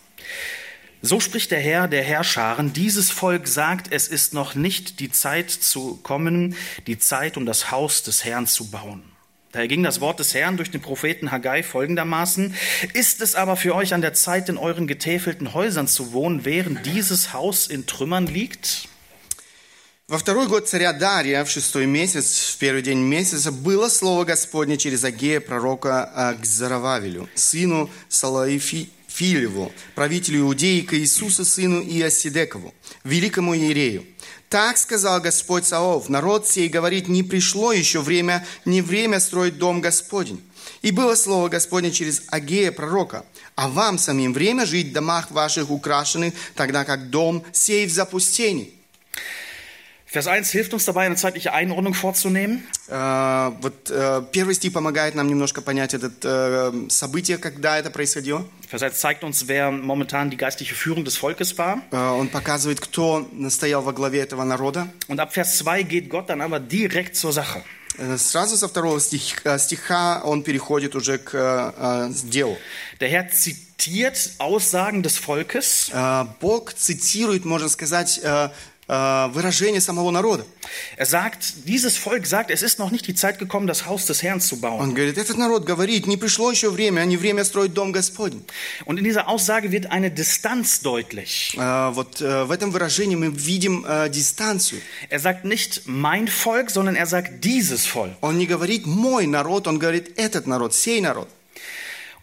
[1.00, 5.52] So spricht der Herr der Herrscharen, dieses Volk sagt, es ist noch nicht die Zeit
[5.52, 6.56] zu kommen,
[6.88, 9.15] die Zeit, um das Haus des Herrn zu bauen.
[9.55, 12.55] Daher ging das Wort des Herrn durch den Propheten Haggai folgendermaßen,
[12.93, 16.85] ist es aber für euch an der Zeit, in euren getäfelten Häusern zu wohnen, während
[16.85, 18.87] dieses Haus in Trümmern liegt?
[20.11, 24.77] Во второй год царя Дария, в шестой месяц, в первый день месяца, было слово Господне
[24.77, 32.73] через Агея, пророка э, к Зарававелю, сыну Салаифилеву, правителю Иудеи, к Иисусу, сыну Иосидекову,
[33.05, 34.05] великому иерею.
[34.48, 39.80] Так сказал Господь Саов, народ сей говорит, не пришло еще время, не время строить дом
[39.80, 40.40] Господень.
[40.82, 43.24] И было слово Господне через Агея, пророка,
[43.56, 48.75] а вам самим время жить в домах ваших украшенных, тогда как дом сей в запустении.
[50.15, 52.63] Vers 1 hilft uns dabei, eine zeitliche Einordnung vorzunehmen.
[52.89, 58.45] Э, Вот э, первый стих помогает нам немножко понять это э, событие, когда это происходило.
[58.69, 61.81] Vers 1 zeigt uns, wer momentan die geistliche Führung des Volkes war.
[61.91, 64.89] Э, Он показывает, кто стоял во главе этого народа.
[65.07, 67.63] Und ab Vers 2 geht Gott dann aber direkt zur Sache.
[67.97, 72.57] Э, Сразу со второго стих- э, стиха он переходит уже к э, э, делу.
[72.99, 75.89] Der Herr zitiert zitiert Aussagen des Volkes.
[75.93, 78.49] Э, Бог цитирует, можно сказать, э, э,
[78.87, 80.45] выражение самого народа.
[80.97, 84.21] Er sagt, dieses Volk sagt, es ist noch nicht die Zeit gekommen, das Haus des
[84.21, 84.81] Herrn zu bauen.
[84.81, 88.43] Он говорит, этот народ говорит, не пришло еще время, а не время строить дом Господень.
[88.85, 91.55] Und in dieser Aussage wird eine Distanz deutlich.
[91.57, 94.81] Э, Вот э, в этом выражении мы видим э, дистанцию.
[95.09, 98.17] Er sagt nicht mein Volk, sondern er sagt dieses Volk.
[98.19, 101.29] Он не говорит мой народ, он говорит этот народ, сей народ.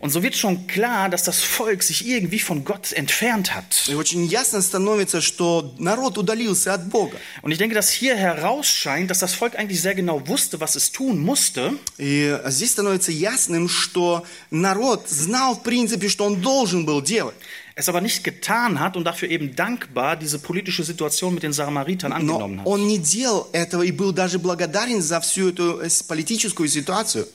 [0.02, 3.88] Und so wird schon klar, dass das Volk sich irgendwie von Gott entfernt hat.
[3.88, 7.16] И очень ясно становится, что народ удалился от Бога.
[7.42, 10.92] Und ich denke, dass hier herausscheint, dass das Volk eigentlich sehr genau wusste, was es
[10.92, 11.72] tun musste.
[11.98, 17.34] И здесь становится ясным, что народ знал, в принципе, что он должен был делать.
[17.74, 22.10] Es aber nicht getan hat und dafür eben dankbar diese politische Situation mit den Samaritern
[22.10, 22.66] Но angenommen hat.
[22.66, 27.26] он не делал этого и был даже благодарен за всю эту э, с- политическую ситуацию.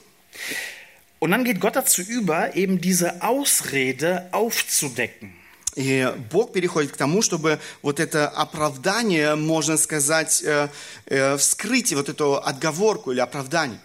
[1.20, 5.34] Und dann geht Gott dazu über, eben diese Ausrede aufzudecken.
[5.76, 10.70] И Бог переходит к тому, чтобы вот это оправдание, можно сказать, э,
[11.08, 13.80] э, вскрыть вот эту отговорку или оправдание.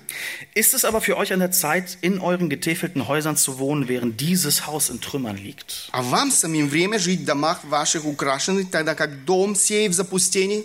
[0.54, 4.20] Ist es aber für euch an der Zeit, in euren getäfelten Häusern zu wohnen, während
[4.20, 5.88] dieses Haus in Trümmern liegt?
[5.92, 10.64] А вам самим время жить в домах ваших украшенных, тогда как дом сей в запустении?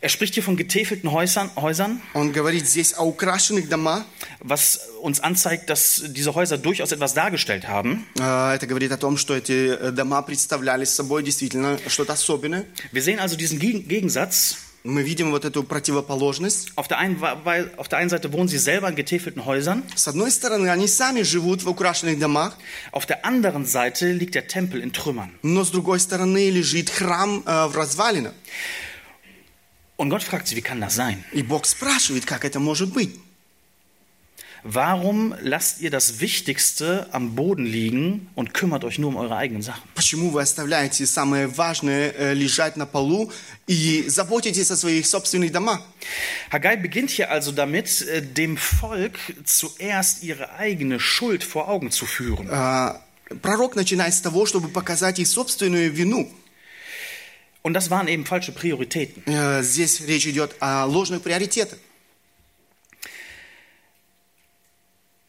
[0.00, 4.04] Er spricht hier von getäfelten Häusern, Häusern, Он говорит здесь о украшенных домах.
[4.40, 8.04] was uns anzeigt, dass diese Häuser durchaus etwas dargestellt haben.
[8.18, 12.64] Э, Это говорит о том, что эти э, дома представляли собой действительно что-то особенное.
[12.92, 14.56] Wir sehen also diesen Geg- Gegensatz.
[14.84, 16.72] Мы видим вот эту противоположность.
[16.74, 19.84] Auf der, einen, Wa- Wei- auf der einen Seite wohnen sie selber in getäfelten Häusern,
[19.94, 22.56] С одной стороны, они сами живут в украшенных домах,
[22.90, 25.30] auf der anderen Seite liegt der Tempel in Trümmern.
[25.42, 28.32] но с другой стороны лежит храм э, в развалинах.
[29.96, 31.24] Und Gott fragt sie, wie kann das sein?
[31.32, 33.18] И Бог спрашивает, как это может быть.
[34.64, 39.60] Warum lasst ihr das Wichtigste am Boden liegen und kümmert euch nur um eure eigenen
[39.62, 39.82] Sachen?
[39.96, 43.32] Почему вы оставляете самое важное э, лежать на полу
[43.66, 45.80] и заботитесь о своих собственных домах?
[46.50, 52.06] Haggai beginnt hier also damit, äh, dem Volk zuerst ihre eigene Schuld vor Augen zu
[52.06, 52.48] führen.
[52.48, 53.02] А,
[53.40, 56.30] Пророк начинает с того, чтобы показать их собственную вину.
[57.66, 59.22] Und das waren eben falsche Prioritäten.
[59.26, 61.78] Э, Здесь речь идет о ложных приоритетах.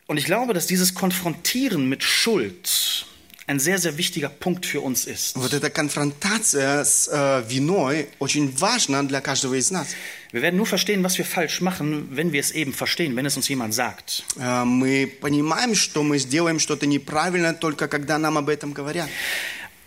[0.08, 3.06] Und ich glaube, dass dieses Konfrontieren mit Schuld
[3.46, 5.36] ein sehr, sehr wichtiger Punkt für uns ist.
[5.36, 9.88] Вот эта конфронтация с э, виной очень важна для каждого из нас.
[10.32, 13.36] Wir werden nur verstehen, was wir falsch machen, wenn wir es eben verstehen, wenn es
[13.36, 14.24] uns jemand sagt.
[14.40, 19.10] Э, Мы понимаем, что мы сделаем что-то неправильно, только когда нам об этом говорят.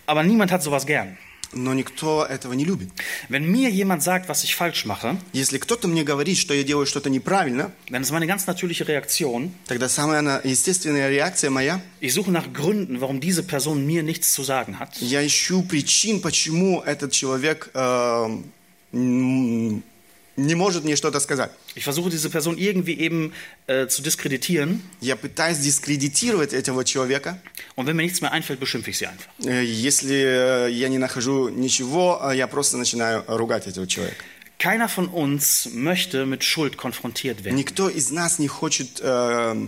[0.05, 1.17] Aber niemand hat sowas gern.
[1.54, 2.88] Но никто этого не любит.
[3.28, 6.86] Wenn mir jemand sagt, was ich falsch mache, Если кто-то мне говорит, что я делаю
[6.86, 12.14] что-то неправильно, dann ist meine ganz natürliche Reaktion, тогда самая на- естественная реакция моя, ich
[12.14, 14.96] suche nach Gründen, warum diese Person mir nichts zu sagen hat.
[15.00, 18.44] я ищу причин, почему этот человек м,
[20.35, 21.49] не может мне что-то сказать.
[21.75, 23.33] Ich versuche diese Person irgendwie eben
[23.65, 27.39] äh, zu diskreditieren Я пытаюсь дискредитировать этого человека.
[27.75, 29.29] und wenn mir nichts mehr einfällt, beschimpfe ich sie einfach.
[29.43, 34.23] Э, Если э, я не нахожу ничего, э, я просто начинаю ругать этого человека.
[34.59, 37.55] Keiner von uns möchte mit Schuld konfrontiert werden.
[37.55, 39.67] Никто из нас не хочет э,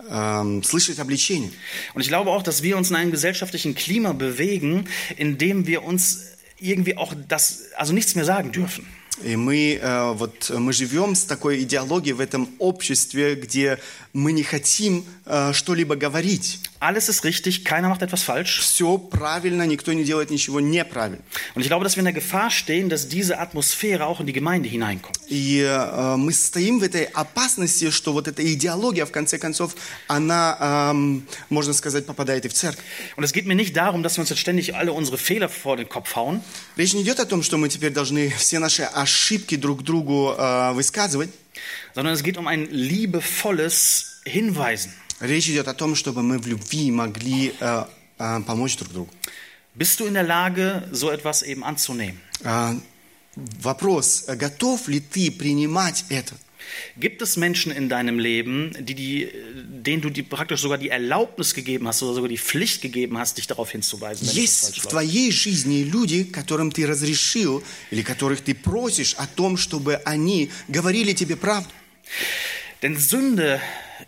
[0.00, 1.50] э, слышать обличение.
[1.94, 5.82] Und ich glaube auch, dass wir uns in einem gesellschaftlichen Klima bewegen, in dem wir
[5.84, 6.24] uns
[6.60, 8.86] irgendwie auch das, also nichts mehr sagen dürfen.
[9.21, 13.79] И мы, э, вот, мы живем с такой идеологией в этом обществе, где
[14.12, 16.60] мы не хотим э, что-либо говорить.
[16.80, 18.60] Alles ist richtig, keiner macht etwas falsch.
[18.60, 21.18] Все правильно, никто не делает ничего неправильно.
[21.54, 24.32] Und ich glaube, dass wir in der Gefahr stehen, dass diese Atmosphäre auch in die
[24.32, 25.18] Gemeinde hineinkommt.
[25.28, 29.74] И э, мы стоим в этой опасности, что вот эта идеология, в конце концов,
[30.06, 32.84] она, эм, можно сказать, попадает и в церковь.
[33.16, 35.76] Und es geht mir nicht darum, dass wir uns jetzt ständig alle unsere Fehler vor
[35.76, 36.42] den Kopf hauen,
[36.76, 40.72] Речь не идет о том, что мы теперь должны все наши ошибки друг другу э,
[40.72, 41.30] высказывать.
[41.94, 44.92] sondern es geht um ein liebevolles Hinweisen.
[45.20, 47.84] Речь идет о том, чтобы мы в любви могли э,
[48.18, 49.10] э, помочь друг другу.
[49.74, 52.20] Bist du in der Lage, so etwas eben anzunehmen?
[52.42, 52.74] Э,
[53.34, 56.34] вопрос, э, готов ли ты принимать это?
[56.96, 61.54] Gibt es Menschen in deinem Leben, die, die, denen du die, praktisch sogar die Erlaubnis
[61.54, 64.26] gegeben hast oder sogar die Pflicht gegeben hast, dich darauf hinzuweisen?
[64.26, 64.90] wenn etwas Есть falsch в läuft?
[64.90, 71.12] твоей жизни люди, которым ты разрешил или которых ты просишь о том, чтобы они говорили
[71.12, 71.70] тебе правду?
[72.82, 73.60] Denn Sünde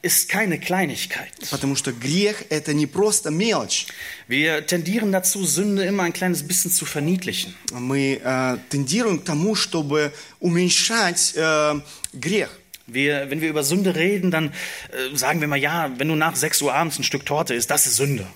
[0.05, 1.33] ist keine Kleinigkeit.
[1.51, 3.87] Потому что грех – это не просто мелочь.
[4.29, 7.55] Wir tendieren dazu, Sünde immer ein kleines bisschen zu verniedlichen.
[7.73, 11.81] Мы э, тендируем к тому, чтобы уменьшать э,
[12.13, 12.51] грех.
[12.87, 14.53] Wir, wenn wir über Sünde reden, dann
[14.93, 17.71] äh, sagen wir mal, ja, wenn du nach 6 Uhr abends ein Stück Torte isst,
[17.71, 18.27] das ist Sünde.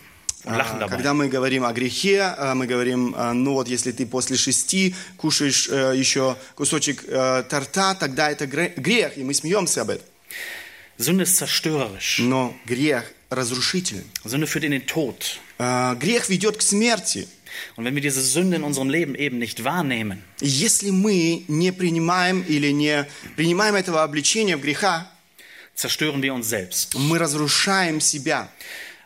[0.45, 0.91] und lachen А, dabei.
[0.97, 4.95] Когда мы говорим о грехе, а, мы говорим, а, ну вот если ты после шести
[5.17, 10.07] кушаешь э, еще кусочек э, торта, тогда это гре- грех, и мы смеемся об этом.
[10.99, 12.21] Sünde ist zerstörerisch.
[12.21, 14.05] Но грех разрушителен.
[14.25, 15.39] Sünde führt in den Tod.
[15.59, 17.27] А, Грех ведет к смерти.
[17.77, 21.73] Und wenn wir diese Sünde in unserem Leben eben nicht wahrnehmen, И Если мы не
[21.73, 23.07] принимаем или не
[23.37, 25.11] принимаем этого обличения в греха,
[25.77, 26.95] zerstören wir uns selbst.
[26.97, 28.49] мы разрушаем себя.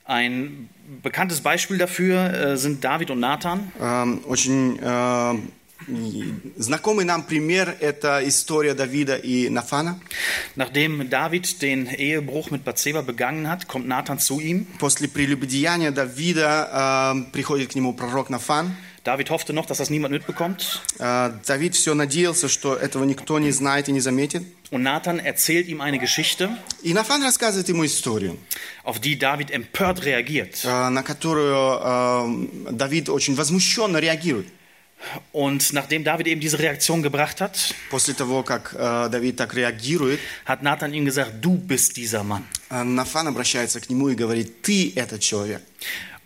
[0.07, 0.69] Ein
[1.03, 3.71] bekanntes Beispiel dafür äh, sind David und Nathan.
[3.79, 5.41] Эм, Очень э, и
[6.58, 10.00] знакомый нам пример– это история Давида и Нафана.
[10.56, 14.66] Nachdem David den Ehebruch mit Bathseba begangen hat, kommt Nathan zu ihm.
[14.80, 18.76] После прелюбодеяния Давида э, приходит к нему пророк Нафан.
[19.04, 20.82] David hoffte noch, dass das niemand mitbekommt.
[20.98, 24.44] Э, Давид все надеялся, что этого никто не знает и не заметит.
[24.72, 26.50] Und Nathan erzählt ihm eine Geschichte,
[26.82, 28.38] И Нафан рассказывает ему историю,
[28.84, 30.64] auf die David empört reagiert.
[30.64, 34.48] э, на которую э, Давид очень возмущенно реагирует.
[35.33, 40.19] Und nachdem David eben diese Reaktion gebracht hat, После того, как э, Давид так реагирует,
[40.45, 42.45] hat Nathan ihm gesagt, du bist dieser Mann.
[42.71, 45.63] э, Нафан обращается к нему и говорит, ты этот человек.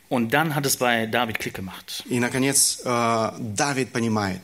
[0.09, 2.02] Und dann hat es bei David Klick gemacht.
[2.09, 4.40] И, наконец, э, Давид понимает.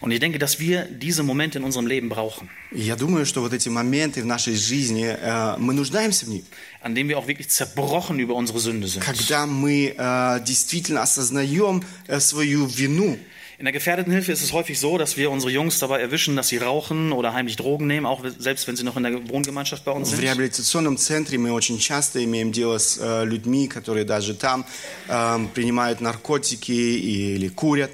[0.00, 3.40] Und ich denke, dass wir diese Momente in unserem Leben brauchen, И я думаю, что
[3.42, 6.44] вот эти моменты в нашей жизни, э, мы нуждаемся в них.
[6.82, 9.02] an denen wir auch wirklich zerbrochen über unsere Sünde sind.
[9.04, 13.18] Когда мы э, действительно осознаем э, свою вину.
[13.60, 16.58] In der Gefährdetenhilfe ist es häufig so, dass wir unsere Jungs dabei erwischen, dass sie
[16.58, 20.08] rauchen oder heimlich Drogen nehmen, auch selbst wenn sie noch in der Wohngemeinschaft bei uns
[20.08, 20.20] В sind.
[20.24, 24.66] реабилитационном центре мы очень часто имеем дело с э, людьми, которые даже там
[25.08, 27.90] э, принимают наркотики или курят.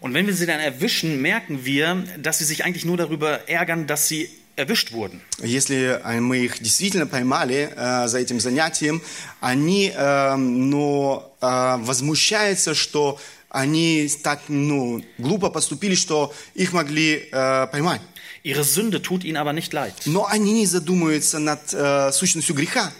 [0.00, 3.88] Und wenn wir sie dann erwischen, merken wir, dass sie sich eigentlich nur darüber ärgern,
[3.88, 5.20] dass sie erwischt wurden.
[5.42, 9.02] Если э, мы их действительно поймали э, за этим занятием,
[9.40, 13.18] они э, ну, э, возмущаются, что
[13.53, 18.01] они так ну, глупо поступили, что их могли э, поймать.
[18.43, 19.93] Ihre Sünde tut ihnen aber nicht leid.
[20.05, 22.91] Но они не задумываются над э, сущностью греха.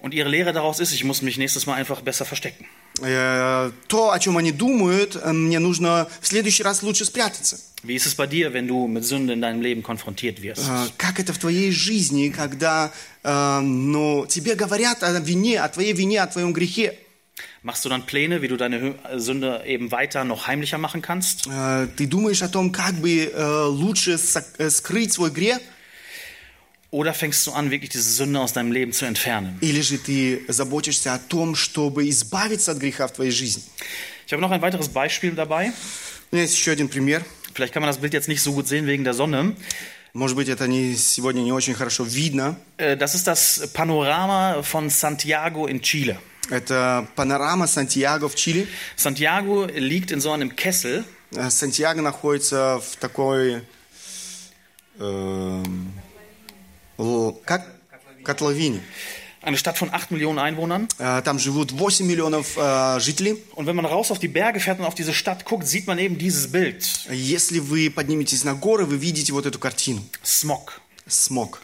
[0.00, 2.66] Und ihre Lehre daraus ist, ich muss mich nächstes Mal einfach besser verstecken.
[3.00, 7.58] Э, то, о чем они думают, э, мне нужно в следующий раз лучше спрятаться.
[7.84, 10.68] Wie ist es bei dir, wenn du mit Sünde in deinem Leben konfrontiert wirst?
[10.68, 16.20] Э, Как это в твоей жизни, когда ну, тебе говорят о вине, о твоей вине,
[16.20, 16.98] о твоем грехе?
[17.63, 21.47] Machst du dann Pläne, wie du deine Hö- Sünde eben weiter noch heimlicher machen kannst?
[21.47, 25.59] Э, Ты думаешь о том, как бы э, лучше со- э, скрыть свой грех?
[26.91, 29.57] Oder fängst du an, wirklich diese Sünde aus deinem Leben zu entfernen?
[29.61, 33.61] Или же ты заботишься о том, чтобы избавиться от греха в твоей жизни?
[34.25, 35.71] Ich habe noch ein weiteres Beispiel dabei.
[36.31, 37.23] У меня есть еще один пример.
[37.53, 39.55] Vielleicht kann man das Bild jetzt nicht so gut sehen wegen der Sonne.
[40.13, 42.55] Может быть, это не, сегодня не очень хорошо видно.
[42.77, 46.17] Äh, Das ist das Panorama von Santiago in Chile.
[46.50, 48.66] Это панорама Сантьяго в Чили.
[48.96, 51.04] Santiago liegt in so einem Kessel.
[51.32, 53.62] Э, Сантьяго находится в такой...
[56.98, 57.66] л- как?
[58.24, 58.80] Котловине.
[59.42, 60.88] Eine Stadt von 8 Millionen Einwohnern.
[60.98, 63.42] Э, Там живут 8 миллионов э, жителей.
[63.54, 65.98] Und wenn man raus auf die Berge fährt und auf diese Stadt guckt, sieht man
[65.98, 66.82] eben dieses Bild.
[67.10, 70.02] Если вы подниметесь на горы, вы видите вот эту картину.
[70.24, 70.80] Smog.
[71.06, 71.60] Смог.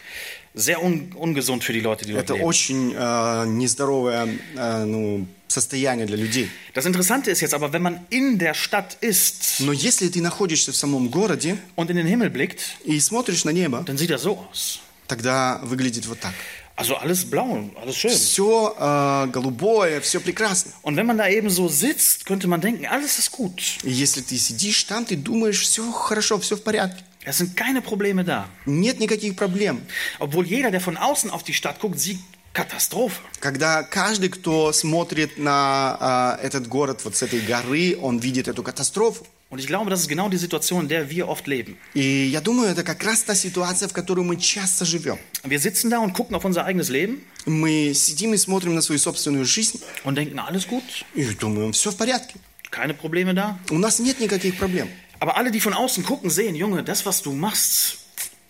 [0.53, 2.45] Sehr un ungesund für die Leute, die dort Это leben.
[2.45, 6.49] очень э, нездоровое э, ну, состояние для людей.
[6.73, 10.71] Das Interessante ist jetzt aber, wenn man in der Stadt ist Но если ты находишься
[10.71, 14.23] в самом городе und in den Himmel blickt, и смотришь на небо, dann sieht das
[14.23, 14.79] so aus.
[15.07, 16.33] тогда выглядит вот так.
[16.77, 18.11] Also alles blau, alles schön.
[18.11, 20.73] Все э, голубое, все прекрасно.
[20.81, 23.61] Und wenn man da eben so sitzt, könnte man denken, alles ist gut.
[23.83, 27.01] И если ты сидишь там, ты думаешь, все хорошо, все в порядке.
[27.24, 28.48] Es sind keine Probleme da.
[28.66, 29.82] Нет никаких проблем.
[30.18, 32.18] Obwohl jeder, der von außen auf die Stadt guckt, sieht
[32.52, 33.20] Katastrophe.
[33.40, 38.62] Когда каждый, кто смотрит на э, этот город вот с этой горы, он видит эту
[38.62, 39.26] катастрофу.
[39.50, 41.76] Und ich glaube, das ist genau die Situation, in der wir oft leben.
[41.94, 45.18] И я думаю, это как раз та ситуация, в которой мы часто живем.
[45.44, 48.98] Wir sitzen da und gucken auf unser eigenes Leben Мы сидим и смотрим на свою
[48.98, 50.82] собственную жизнь und denken, alles gut,
[51.14, 52.34] и думаем, все в порядке.
[52.70, 53.58] keine Probleme da.
[53.70, 54.88] У нас нет никаких проблем.
[55.19, 57.97] Aber alle, die von außen gucken, sehen, Junge, das, was du machst,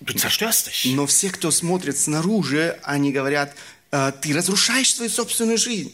[0.02, 0.94] du zerstörst dich.
[0.96, 3.79] Но все, кто смотрит снаружи, они говорят, «Э,
[4.22, 5.94] ты разрушаешь свою собственную жизнь.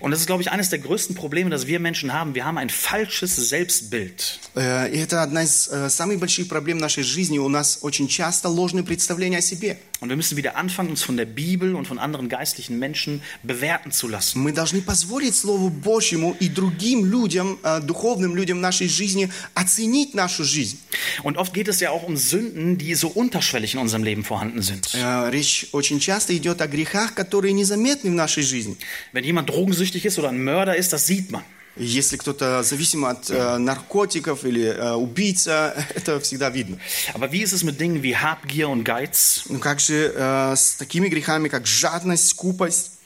[0.00, 2.34] Und das ist, glaube ich, eines der größten Probleme, das wir Menschen haben.
[2.34, 4.38] Wir haben ein falsches Selbstbild.
[4.54, 7.38] Э, И это одна из э, самых больших проблем нашей жизни.
[7.38, 9.76] У нас очень часто ложные представления о себе.
[10.00, 13.92] Und wir müssen wieder anfangen, uns von der Bibel und von anderen geistlichen Menschen bewerten
[13.92, 14.40] zu lassen.
[14.42, 20.14] Мы должны позволить Слову Божьему и другим людям, э, духовным людям в нашей жизни оценить
[20.14, 20.78] нашу жизнь.
[21.22, 24.62] Und oft geht es ja auch um Sünden, die so unterschwellig in unserem Leben vorhanden
[24.62, 24.88] sind.
[24.94, 28.77] Э, Речь очень часто идет о грехах, которые которые незаметны в нашей жизни.
[29.13, 31.43] Wenn jemand drogensüchtig ist oder ein Mörder ist, das sieht man.
[31.75, 36.79] Если кто-то зависим от э, наркотиков или э, убийца, это всегда видно.
[37.13, 39.43] Aber wie ist es mit Dingen wie Habgier und Geiz?
[39.49, 42.96] Но как же э, с такими грехами, как жадность, скупость?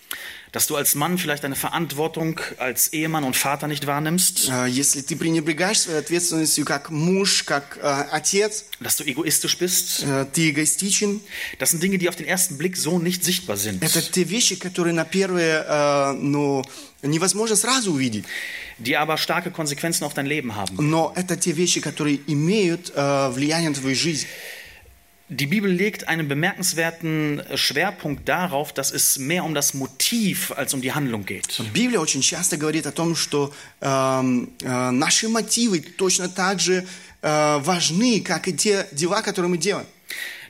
[0.52, 4.48] Dass du als Mann vielleicht deine Verantwortung als Ehemann und Vater nicht wahrnimmst?
[4.48, 10.02] Э, Если ты пренебрегаешь своей ответственностью как муж, как э, отец, Dass du egoistisch bist?
[10.04, 11.20] э, ты эгоистичен,
[11.58, 13.82] Das sind Dinge, die auf den ersten Blick so nicht sichtbar sind.
[13.82, 16.64] это те вещи, которые на первое, э, ну,
[17.02, 18.24] невозможно сразу увидеть.
[18.78, 20.76] Die aber starke Konsequenzen auf dein Leben haben.
[20.78, 24.26] Но это те вещи, которые имеют э, влияние на твою жизнь.
[25.30, 30.80] Die Bibel legt einen bemerkenswerten Schwerpunkt darauf, dass es mehr um das Motiv als um
[30.80, 31.60] die Handlung geht.
[31.72, 36.86] Библия очень часто говорит о том, что эм, э, наши мотивы точно так же
[37.22, 39.86] э, важны, как и те дела, которые мы делаем.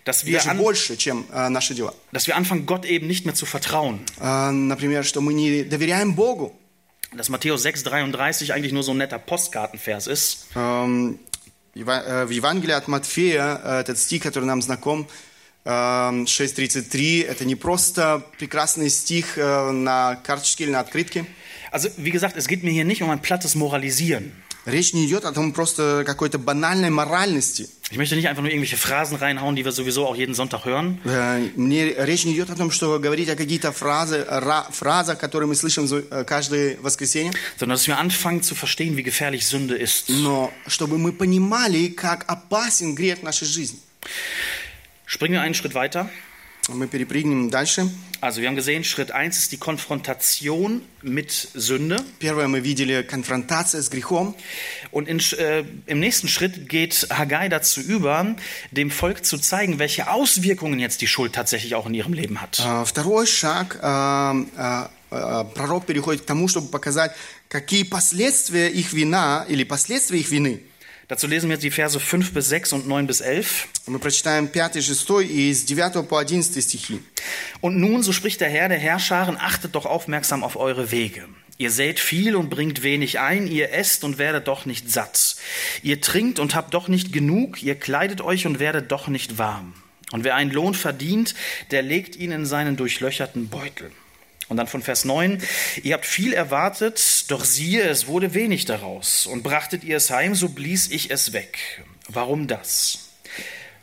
[0.05, 1.95] Dass wir, Даже an, больше, чем э, наши дела.
[2.13, 4.01] dass wir anfangen, Gott eben nicht mehr zu vertrauen.
[4.21, 6.53] Э, например, что мы не доверяем Богу.
[7.15, 10.49] Dass Matthäus 6,33 eigentlich nur so ein netter Postkartenvers ist.
[10.55, 11.30] Эм, Ева- э,
[11.74, 15.08] В Евангелии от Матфея э, этот стих, который нам знаком,
[15.64, 21.26] эм, 6.33, это не просто прекрасный стих э, на карточке или на открытке.
[21.72, 24.34] Also, wie gesagt, es geht mir hier nicht um ein plattes Moralisieren.
[24.67, 27.69] Речь не идет о том просто какой-то банальной моральности.
[27.93, 30.99] Ich möchte nicht einfach nur irgendwelche Phrasen reinhauen, die wir sowieso auch jeden Sonntag hören,
[31.05, 35.47] Э, Мне речь не идет о том, что говорить о какие-то фразы, ра- фразах, которые
[35.47, 39.77] мы слышим за- э, каждое воскресенье, sondern dass wir anfangen zu verstehen, wie gefährlich Sünde
[39.77, 40.09] ist.
[40.09, 43.79] но чтобы мы понимали, как опасен грех в нашей жизни.
[45.07, 46.09] Springen wir einen Schritt weiter.
[46.69, 47.89] Мы перепрыгнем дальше.
[48.21, 52.03] Also, wir haben gesehen, Schritt 1 ist die Konfrontation mit Sünde.
[52.19, 54.35] Первое мы видели конфронтация с грехом.
[54.91, 58.35] Und in, äh, im nächsten Schritt geht Haggai dazu über,
[58.73, 62.59] dem Volk zu zeigen, welche Auswirkungen jetzt die Schuld tatsächlich auch in ihrem Leben hat.
[62.65, 67.13] А, Второй шаг, а, а, а, пророк переходит к тому, чтобы показать,
[67.49, 70.63] какие последствия их вина или последствия их вины.
[71.09, 73.69] Dazu lesen wir jetzt die Verse 5 bis 6 und 9 bis 11.
[73.87, 77.01] Мы прочитаем 5, 6 и с 9 по 11 стихи.
[77.61, 81.29] Und nun, so spricht der Herr der Herrscharen, achtet doch aufmerksam auf eure Wege.
[81.59, 85.37] Ihr sät viel und bringt wenig ein, ihr esst und werdet doch nicht satt.
[85.83, 89.73] Ihr trinkt und habt doch nicht genug, ihr kleidet euch und werdet doch nicht warm.
[90.13, 91.35] Und wer einen Lohn verdient,
[91.71, 93.91] der legt ihn in seinen durchlöcherten Beutel.
[94.52, 95.42] Und dann von Vers 9,
[95.82, 99.26] ihr habt viel erwartet, doch siehe, es wurde wenig daraus.
[99.26, 101.86] Und brachtet ihr es heim, so blies ich es weg.
[102.10, 103.12] Warum das?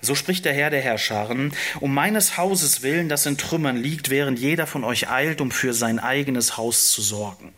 [0.02, 4.38] So spricht der Herr der Herrscharen, um meines Hauses willen, das in Trümmern liegt, während
[4.38, 7.54] jeder von euch eilt, um für sein eigenes Haus zu sorgen.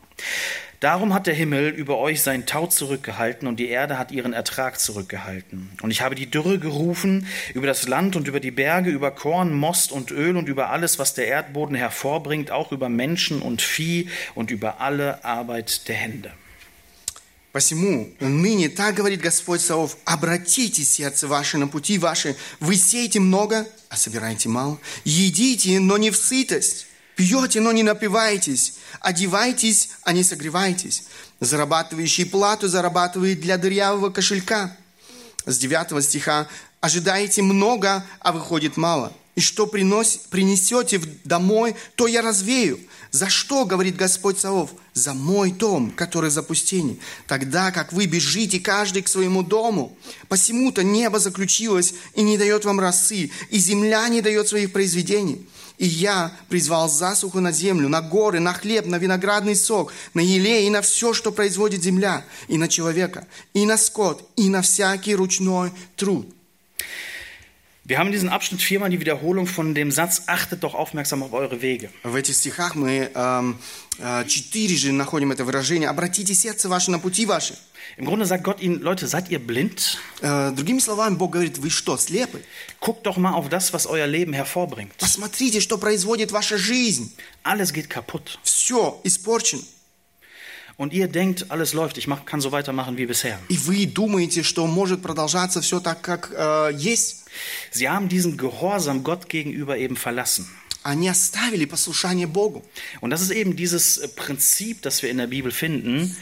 [0.80, 4.80] Darum hat der Himmel über euch sein Tau zurückgehalten und die Erde hat ihren Ertrag
[4.80, 5.72] zurückgehalten.
[5.82, 9.54] Und ich habe die Dürre gerufen über das Land und über die Berge, über Korn,
[9.54, 14.10] Most und Öl und über alles, was der Erdboden hervorbringt, auch über Menschen und Vieh
[14.36, 16.32] und über alle Arbeit der Hände.
[17.56, 23.66] Посему ныне так говорит Господь Саов, обратите сердце ваше на пути ваши, вы сеете много,
[23.88, 26.86] а собираете мало, едите, но не в сытость,
[27.21, 31.05] пьете, но не напиваетесь, одевайтесь, а не согревайтесь.
[31.41, 34.75] Зарабатывающий плату зарабатывает для дырявого кошелька.
[35.45, 36.49] С 9 стиха
[36.81, 42.81] «Ожидаете много, а выходит мало, и что принос- принесете домой, то я развею».
[43.11, 44.71] За что, говорит Господь Саов?
[44.95, 47.01] За мой дом, который в запустении.
[47.27, 49.97] Тогда как вы бежите каждый к своему дому.
[50.29, 55.45] Посему-то небо заключилось и не дает вам росы, и земля не дает своих произведений.
[55.81, 60.67] И я призвал засуху на землю, на горы, на хлеб, на виноградный сок, на елей
[60.67, 65.15] и на все, что производит земля, и на человека, и на скот, и на всякий
[65.15, 66.29] ручной труд.
[67.90, 71.34] Wir haben in diesem Abschnitt viermal die Wiederholung von dem Satz, achtet doch aufmerksam auf
[71.34, 71.92] eure Wege.
[72.02, 73.60] В этих стихах мы эм,
[74.00, 77.56] э, четырежды находим это выражение «обратите сердце ваше на пути ваши».
[77.98, 79.98] Im Grunde sagt Gott ihnen, Leute, seid ihr blind?
[80.22, 82.44] Э, другими словами, Бог говорит, вы что, слепы?
[82.80, 84.98] Guckt doch mal auf das, was euer Leben hervorbringt.
[84.98, 87.16] Посмотрите, что производит ваша жизнь.
[87.44, 88.40] Alles geht kaputt.
[88.42, 89.62] Все испорчено.
[90.80, 93.40] Und ihr denkt, alles läuft, ich mach, kann so weitermachen wie bisher.
[93.50, 97.26] И вы думаете, что может продолжаться все так, как э, есть.
[97.72, 100.48] Sie haben diesen Gehorsam Gott gegenüber eben verlassen.
[100.84, 102.64] Они оставили послушание Богу.
[103.02, 106.16] Und das ist eben dieses äh, Prinzip, das wir in der Bibel finden,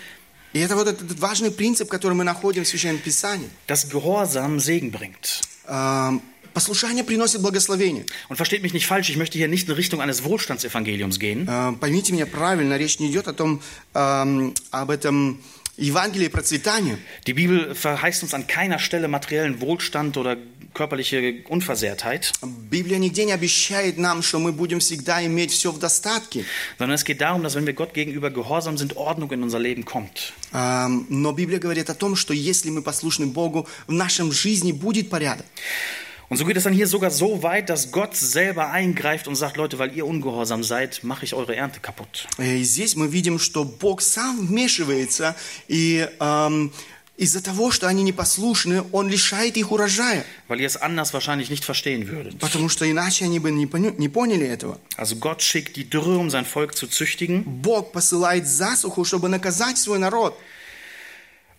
[0.53, 3.49] И это вот этот важный принцип, который мы находим в Священном Писании.
[3.67, 5.41] dass Gehorsam Segen bringt.
[5.67, 6.21] Эм,
[6.55, 8.05] послушание приносит благословение.
[8.28, 11.46] Und versteht mich nicht falsch, ich möchte hier nicht in Richtung eines Wohlstandsevangeliums gehen.
[11.49, 13.61] Э, поймите меня правильно, речь не идет о том,
[13.94, 15.40] эм, об этом
[15.76, 16.99] Евангелии процветания.
[17.26, 20.36] Die Bibel verheißt uns an keiner Stelle materiellen Wohlstand oder
[20.74, 22.32] körperliche Unversehrtheit,
[22.70, 26.44] Библия нигде не обещает нам, что мы будем всегда иметь все в достатке.
[26.78, 29.84] sondern es geht darum, dass wenn wir Gott gegenüber gehorsam sind, Ordnung in unser Leben
[29.84, 30.32] kommt.
[30.53, 35.11] Ам, Но Библия говорит о том, что если мы послушны Богу, в нашем жизни будет
[35.11, 35.46] порядок.
[36.29, 39.57] Und so geht es dann hier sogar so weit, dass Gott selber eingreift und sagt,
[39.57, 42.27] Leute, weil ihr ungehorsam seid, mache ich eure Ernte kaputt.
[42.39, 45.36] И здесь мы видим, что Бог сам вмешивается,
[45.67, 46.71] и ам,
[47.15, 51.63] из-за того, что они непослушны, Он лишает их урожая, Weil ihr es anders wahrscheinlich nicht
[51.63, 52.39] verstehen würdet.
[52.39, 54.79] потому что иначе они бы не, поню- не поняли этого.
[54.97, 57.43] Also Gott schickt die Dürre, um sein Volk zu züchtigen.
[57.45, 60.36] Бог посылает засуху, чтобы наказать свой народ.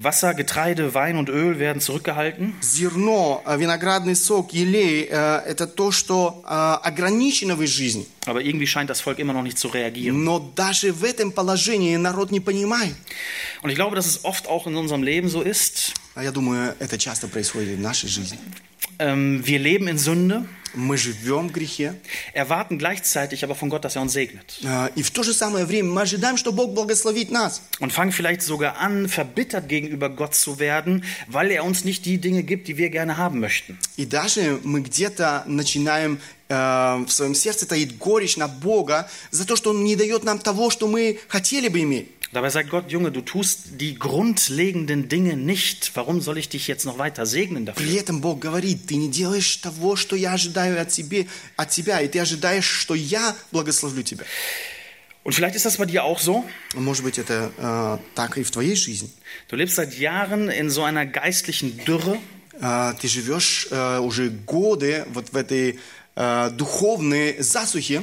[0.00, 2.54] Wasser, Getreide, Wein und Öl werden zurückgehalten.
[2.60, 8.06] Зерно, э, виноградный сок, елей э, – это то, что э, ограничено в их жизни.
[8.26, 10.24] Aber irgendwie scheint das Volk immer noch nicht zu reagieren.
[10.24, 12.94] Но даже в этом положении народ не понимает.
[13.62, 15.94] Und ich glaube, dass es oft auch in unserem Leben so ist.
[16.16, 18.38] А Я думаю, это часто происходит в нашей жизни.
[18.98, 20.44] Ähm, wir leben in Sünde,
[20.76, 21.94] Мы живем в грехе,
[22.32, 24.58] erwarten gleichzeitig aber von Gott, dass er uns segnet.
[24.64, 27.62] э, и в то же самое время мы ожидаем, что Бог благословит нас.
[27.78, 32.18] Und fangen vielleicht sogar an, verbittert gegenüber Gott zu werden, weil er uns nicht die
[32.18, 33.78] Dinge gibt, die wir gerne haben möchten.
[33.96, 36.18] И даже мы где-то начинаем,
[36.48, 40.40] э, в своем сердце таит горечь на Бога за то, что Он не дает нам
[40.40, 42.08] того, что мы хотели бы иметь.
[42.32, 45.92] Dabei sagt Gott, Junge, du tust die grundlegenden Dinge nicht.
[45.94, 48.00] Warum soll ich dich jetzt noch weiter segnen При dafür?
[48.00, 52.08] этом Бог говорит, ты не делаешь того, что я ожидаю от, тебе, от тебя, и
[52.08, 54.24] ты ожидаешь, что я благословлю тебя.
[55.22, 56.44] Und vielleicht ist das bei dir auch so.
[56.74, 59.08] Может быть, это э, так и в твоей жизни.
[59.48, 62.18] Du lebst seit Jahren in so einer geistlichen Dürre.
[62.60, 65.78] Э, ты живешь э, уже годы вот в этой
[66.16, 68.02] э, духовной засухе,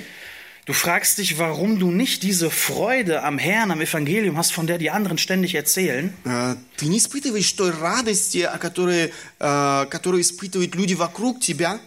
[0.66, 4.78] Du fragst dich, warum du nicht diese Freude am Herrn, am Evangelium hast, von der
[4.78, 6.14] die anderen ständig erzählen.
[6.24, 11.80] Э, Ты не испытываешь той радости, о которой, э, которую испытывают люди вокруг тебя.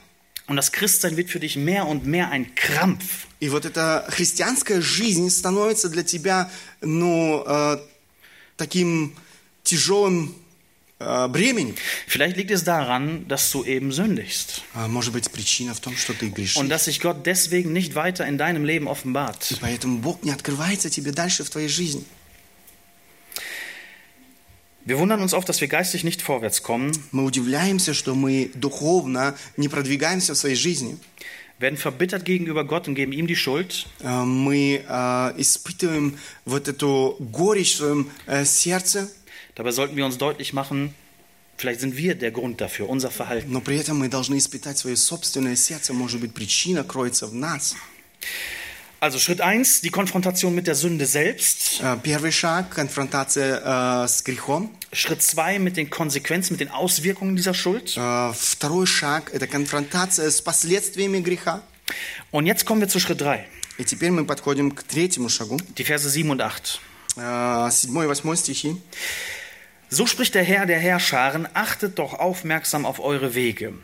[0.46, 3.26] Und das Christsein wird für dich mehr und mehr ein Krampf.
[3.40, 7.78] И вот эта христианская жизнь становится для тебя, ну, э,
[8.56, 9.14] таким
[9.62, 10.34] тяжелым
[10.98, 11.74] э, бременем.
[12.06, 14.62] Vielleicht liegt es daran, dass du eben sündigst.
[14.74, 16.56] А Может быть, причина в том, что ты грешишь.
[16.56, 19.50] Und dass sich Gott deswegen nicht weiter in deinem Leben offenbart.
[19.50, 22.04] И поэтому Бог не открывается тебе дальше в твоей жизни.
[24.86, 29.34] Wir wundern uns oft, dass wir geistig nicht vorwärts kommen, Мы удивляемся, что мы духовно
[29.56, 30.98] не продвигаемся в своей жизни.
[31.58, 33.86] werden verbittert gegenüber Gott und geben ihm die Schuld.
[34.00, 39.08] Э, Мы э, испытываем вот эту горечь в своем э, сердце,
[39.58, 40.94] Dabei sollten wir uns deutlich machen,
[41.56, 43.52] vielleicht sind wir der Grund dafür, unser Verhalten.
[43.52, 45.92] но при этом мы должны испытать свое собственное сердце.
[45.92, 47.74] Может быть, причина кроется в нас.
[49.00, 51.80] Also Schritt 1, die Konfrontation mit der Sünde selbst.
[51.82, 54.74] Э, Первый шаг – конфронтация э, с грехом.
[54.92, 57.92] Schritt 2 mit den Konsequenzen, mit den Auswirkungen dieser Schuld.
[57.98, 61.60] Э, Второй шаг – это конфронтация с последствиями греха.
[62.30, 65.58] Und jetzt kommen wir zu Schritt 3, И теперь мы подходим к третьему шагу.
[65.76, 66.80] die Verse 7 und 8.
[67.16, 68.74] Э, Седьмой и восьмой стихи.
[69.90, 73.74] So spricht der Herr der Herrscharen, achtet doch aufmerksam auf eure Wege.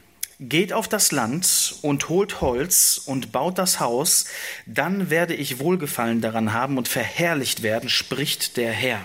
[0.41, 4.25] Geht auf das Land und holt Holz und baut das Haus,
[4.67, 9.05] dann werde ich Wohlgefallen daran haben und verherrlicht werden, spricht der Herr.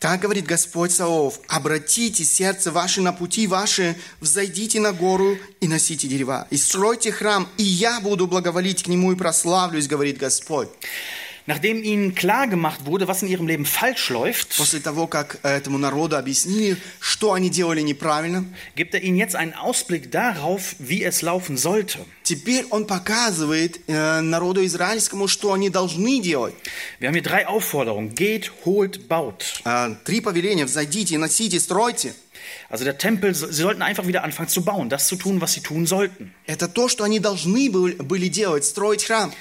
[0.00, 6.08] Так говорит Господь Саов, обратите сердце ваше на пути ваши, взойдите на гору и носите
[6.08, 10.70] дерева, и стройте храм, и я буду благоволить к нему и прославлюсь, говорит Господь.
[11.46, 15.76] Nachdem ihnen klar gemacht wurde, was in ihrem Leben falsch läuft, После того, как этому
[15.78, 18.44] народу объяснили, что они делали неправильно,
[18.76, 21.98] gibt er ihnen jetzt einen Ausblick darauf, wie es laufen sollte.
[22.22, 26.54] теперь он показывает э, народу израильскому, что они должны делать.
[27.00, 28.14] Wir haben hier drei Aufforderungen.
[28.14, 29.60] Geht, holt, baut.
[29.64, 32.14] Э, Три повеления, взойдите, носите, стройте.
[32.68, 35.60] Also der Tempel, sie sollten einfach wieder anfangen zu bauen, das zu tun, was sie
[35.60, 36.32] tun sollten.
[36.46, 39.32] Это то, что они должны был- были делать, строить храм.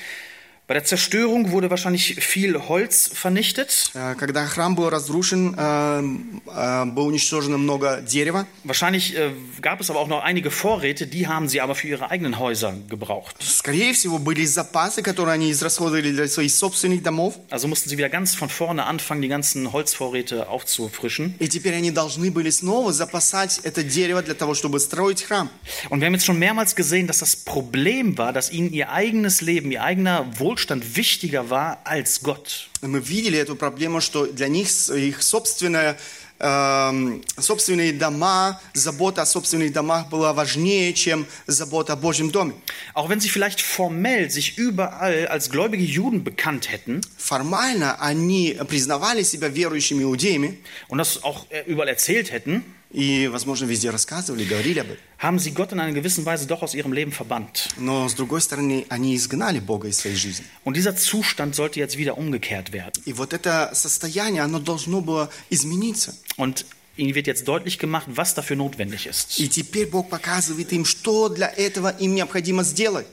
[0.72, 3.92] Bei der Zerstörung wurde wahrscheinlich viel Holz vernichtet.
[3.94, 6.02] Э, Когда храм был разрушен, э,
[6.48, 8.48] э, было уничтожено много дерева.
[8.64, 12.10] Wahrscheinlich äh, gab es aber auch noch einige Vorräte, die haben sie aber für ihre
[12.10, 13.36] eigenen Häuser gebraucht.
[13.42, 17.38] Скорее всего, были запасы, которые они израсходовали для своих собственных домов.
[17.50, 21.36] Also mussten sie wieder ganz von vorne anfangen, die ganzen Holzvorräte aufzufrischen.
[21.40, 25.50] И теперь они должны были снова запасать это дерево для того, чтобы строить храм.
[25.90, 29.42] Und wir haben jetzt schon mehrmals gesehen, dass das Problem war, dass ihnen ihr eigenes
[29.42, 32.70] Leben, ihr eigener Wohlstand wichtiger war als Gott.
[32.82, 35.98] И Мы видели эту проблему, что для них с- их собственная
[36.44, 42.54] эм, собственные дома, забота о собственных домах была важнее, чем забота о Божьем доме.
[42.96, 49.22] Auch wenn sie vielleicht formell sich überall als gläubige Juden bekannt hätten Формально они признавали
[49.22, 50.58] себя верующими иудеями,
[50.88, 55.03] und das auch äh, überall erzählt hätten, И, возможно, везде рассказывали, говорили об этом.
[55.19, 57.69] haben sie Gott in einer gewissen Weise doch aus ihrem Leben verbannt.
[57.79, 60.45] Но, с другой стороны, они изгнали Бога из своей жизни.
[60.65, 63.03] Und dieser Zustand sollte jetzt wieder umgekehrt werden.
[63.05, 66.15] И вот это состояние, оно должно было измениться.
[66.37, 66.67] Und
[66.97, 69.39] ihnen wird jetzt deutlich gemacht, was dafür notwendig ist.
[69.39, 73.07] И теперь Бог показывает им, что для этого им необходимо сделать.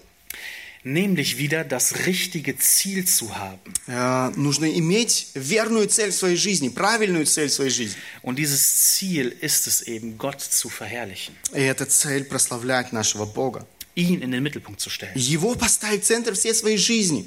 [0.85, 3.73] Nämlich wieder das richtige Ziel zu haben.
[3.89, 7.97] Э, нужно иметь верную цель в своей жизни, правильную цель в своей жизни.
[8.23, 13.67] Und dieses Ziel ist es eben, Gott zu verherrlichen, И эта цель прославлять нашего Бога.
[13.97, 15.13] ihn in den Mittelpunkt zu stellen.
[15.17, 17.27] Его поставить в центр всей своей жизни.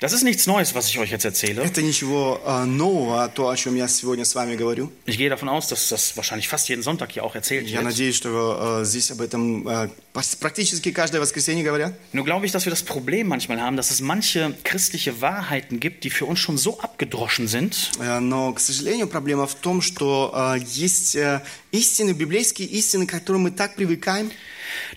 [0.00, 1.62] Das ist nichts Neues, was ich euch jetzt erzähle.
[1.62, 4.90] Это ничего э, нового, то, о чем я сегодня с вами говорю.
[5.06, 7.84] Ich gehe davon aus, dass das wahrscheinlich fast jeden Sonntag hier auch erzählt Я wird.
[7.84, 11.92] надеюсь, что э, здесь об этом э, пос- практически каждое воскресенье говорят.
[12.12, 16.02] Nur glaube ich, dass wir das Problem manchmal haben, dass es manche christliche Wahrheiten gibt,
[16.02, 20.32] die für uns schon so abgedroschen sind, Э, Но, к сожалению, проблема в том, что
[20.34, 24.32] э, есть э, истины, библейские истины, к которым мы так привыкаем,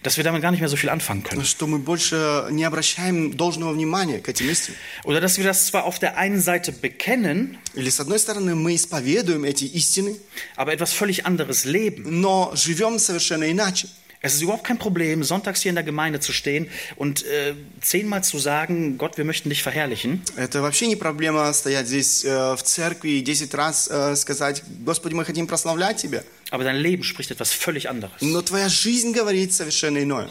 [0.03, 1.43] dass wir damit gar nicht mehr so viel anfangen können.
[1.45, 4.77] что мы больше не обращаем должного внимания к этим истинам.
[5.03, 8.75] Oder dass wir das zwar auf der einen Seite bekennen, Или, с одной стороны, мы
[8.75, 10.15] исповедуем эти истины,
[10.55, 12.21] aber etwas völlig anderes leben.
[12.21, 13.87] но живем совершенно иначе.
[14.21, 18.23] Es ist überhaupt kein Problem, sonntags hier in der Gemeinde zu stehen und äh, zehnmal
[18.23, 20.23] zu sagen, Gott, wir möchten dich verherrlichen.
[20.35, 25.13] Это вообще не проблема стоять здесь э, в церкви и 10 раз э, сказать, Господи,
[25.13, 26.23] мы хотим прославлять Тебя.
[26.51, 28.21] Aber dein Leben spricht etwas völlig anderes.
[28.21, 30.29] Но твоя жизнь говорит совершенно иное.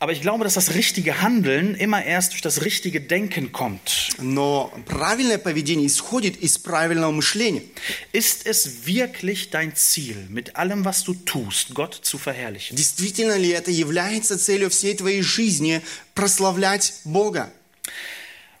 [0.00, 4.10] Aber ich glaube, dass das richtige Handeln immer erst durch das richtige Denken kommt.
[4.20, 7.62] Но правильное поведение исходит из правильного мышления.
[8.12, 12.76] Ist es wirklich dein Ziel, mit allem, was du tust, Gott zu verherrlichen?
[12.76, 15.82] Действительно ли это является целью всей твоей жизни
[16.14, 17.50] прославлять Бога?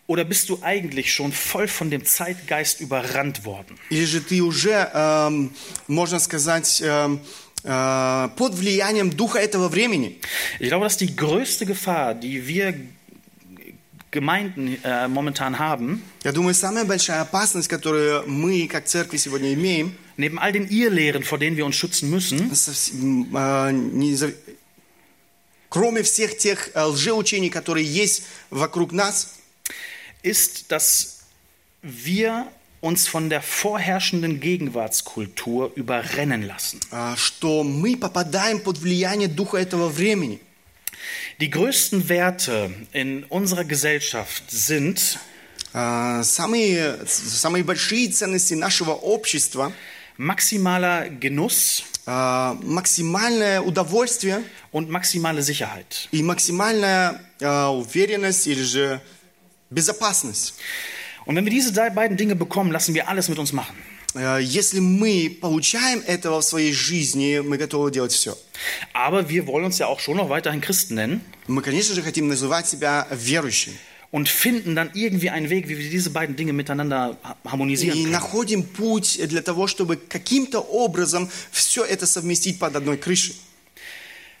[0.06, 3.78] Oder bist du eigentlich schon voll von dem Zeitgeist überrannt worden?
[3.90, 5.50] Или же ты уже, эм,
[5.86, 7.20] можно сказать, эм,
[7.62, 10.18] э, под влиянием духа этого времени?
[10.60, 12.74] Ich glaube, dass die größte Gefahr, die wir
[14.10, 19.94] Gemeinden äh, momentan haben, Я думаю, самая большая опасность, которую мы, как церкви, сегодня имеем,
[20.16, 24.32] neben all den Irrlehren, vor denen wir uns schützen müssen, совсем, э, не за-
[25.68, 29.34] кроме всех тех э, лжеучений, которые есть вокруг нас,
[30.22, 31.20] ist, dass
[31.82, 32.46] wir
[32.80, 36.80] uns von der vorherrschenden Gegenwartskultur überrennen lassen.
[36.92, 40.40] э, что мы попадаем под влияние духа этого времени.
[41.40, 45.18] Die größten Werte in unserer Gesellschaft sind
[45.74, 49.72] Э, Самые, самые большие ценности нашего общества
[50.16, 54.42] maximaler Genuss э, максимальное удовольствие
[54.72, 56.08] und maximale Sicherheit.
[56.10, 59.00] и максимальная э, уверенность или же
[59.72, 60.54] безопасность.
[61.26, 63.76] Und wenn wir diese drei- beiden Dinge bekommen, lassen wir alles mit uns machen.
[64.14, 68.36] Э, Если мы получаем этого в своей жизни, мы готовы делать все.
[68.94, 72.28] Aber wir wollen uns ja auch schon noch weiterhin Christen nennen Мы, конечно же, хотим
[72.28, 73.76] называть себя верующими.
[74.10, 78.04] und finden dann irgendwie einen Weg, wie wir diese beiden Dinge miteinander ha- harmonisieren И
[78.04, 78.12] können.
[78.12, 83.36] находим путь для того, чтобы каким-то образом все это совместить под одной крышей.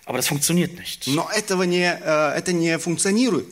[0.06, 1.06] Aber das funktioniert nicht.
[1.08, 3.46] Но этого не, э, это не функционирует.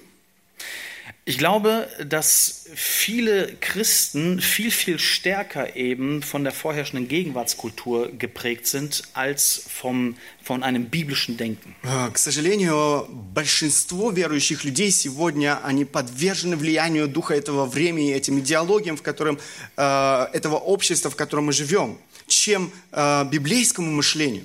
[1.29, 9.03] Ich glaube, dass viele Christen viel, viel stärker eben von der vorherrschenden Gegenwartskultur geprägt sind
[9.13, 11.75] als vom, von einem biblischen Denken.
[11.83, 18.97] Э, К сожалению, большинство верующих людей сегодня, они подвержены влиянию духа этого времени, этим идеологиям,
[18.97, 19.41] в котором,
[19.77, 21.99] э, этого общества, в котором мы живем,
[22.29, 24.45] чем э, библейскому мышлению.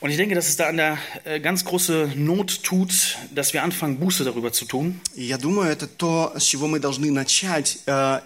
[0.00, 3.62] Und ich denke, dass es da an der äh, ganz große Not tut, dass wir
[3.62, 5.00] anfangen, Buße darüber zu tun.
[5.14, 8.20] И я думаю, это то, с чего мы должны начать, э,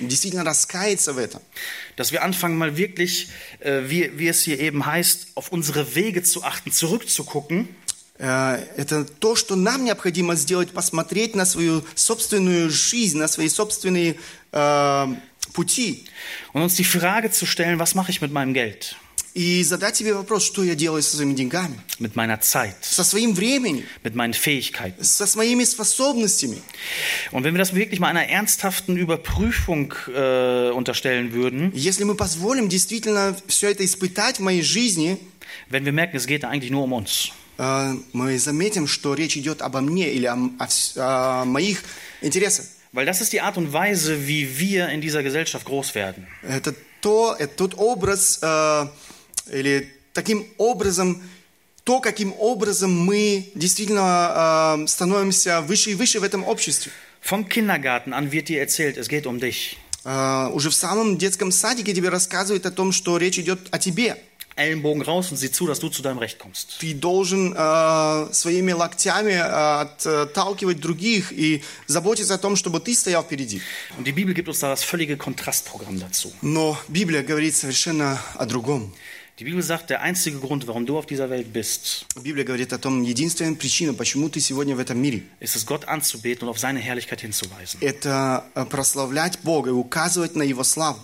[0.00, 1.40] действительно раскаяться в этом.
[1.96, 3.28] Dass wir anfangen, mal wirklich,
[3.60, 7.68] äh, wie, wie es hier eben heißt, auf unsere Wege zu achten, zurückzugucken
[8.22, 14.16] Э, Это то, что нам необходимо сделать, посмотреть на свою собственную жизнь, на свои собственные
[14.52, 15.06] э,
[15.52, 16.06] пути
[16.52, 18.96] und uns die Frage zu stellen, was mache ich mit meinem Geld,
[19.36, 23.32] и задать себе вопрос, что я делаю со своими деньгами, mit meiner Zeit, со своим
[23.34, 25.02] временем, mit meinen Fähigkeiten.
[25.02, 26.58] со своими способностями.
[27.30, 32.68] Und wenn wir das wirklich mal einer ernsthaften Überprüfung äh, unterstellen würden, Если мы позволим
[32.68, 35.16] действительно все это испытать в моей жизни,
[35.70, 37.30] wenn wir merken, es geht da eigentlich nur um uns.
[37.58, 41.82] э, мы заметим, что речь идет обо мне или о, о вс- о моих
[42.20, 42.66] интересах.
[42.92, 46.26] Weil das ist die Art und Weise, wie wir in dieser Gesellschaft groß werden.
[46.42, 48.86] Это, то, это тот образ, э,
[49.51, 51.21] или таким образом,
[51.83, 56.91] то, каким образом мы действительно э, становимся выше и выше в этом обществе.
[57.21, 59.77] Vom Kindergarten an wird dir erzählt, es geht um dich.
[60.03, 64.17] Э, уже в самом детском садике тебе рассказывают о том, что речь идет о тебе.
[64.57, 66.79] Ellenbogen raus und sieh zu, dass du zu deinem Recht kommst.
[66.79, 73.23] Ты должен э, своими локтями э, отталкивать других и заботиться о том, чтобы ты стоял
[73.23, 73.61] впереди.
[73.97, 76.33] Und die Bibel gibt uns da das völlige Kontrastprogramm dazu.
[76.41, 78.93] Но Библия говорит совершенно о другом.
[79.38, 82.78] Die Bibel sagt, der einzige Grund, warum du auf dieser Welt bist, Библия говорит о
[82.78, 86.58] том, единственная причина, почему ты сегодня в этом мире, ist es, Gott anzubeten und auf
[86.58, 87.78] seine Herrlichkeit hinzuweisen.
[87.80, 91.00] это э, прославлять Бога и указывать на Его славу.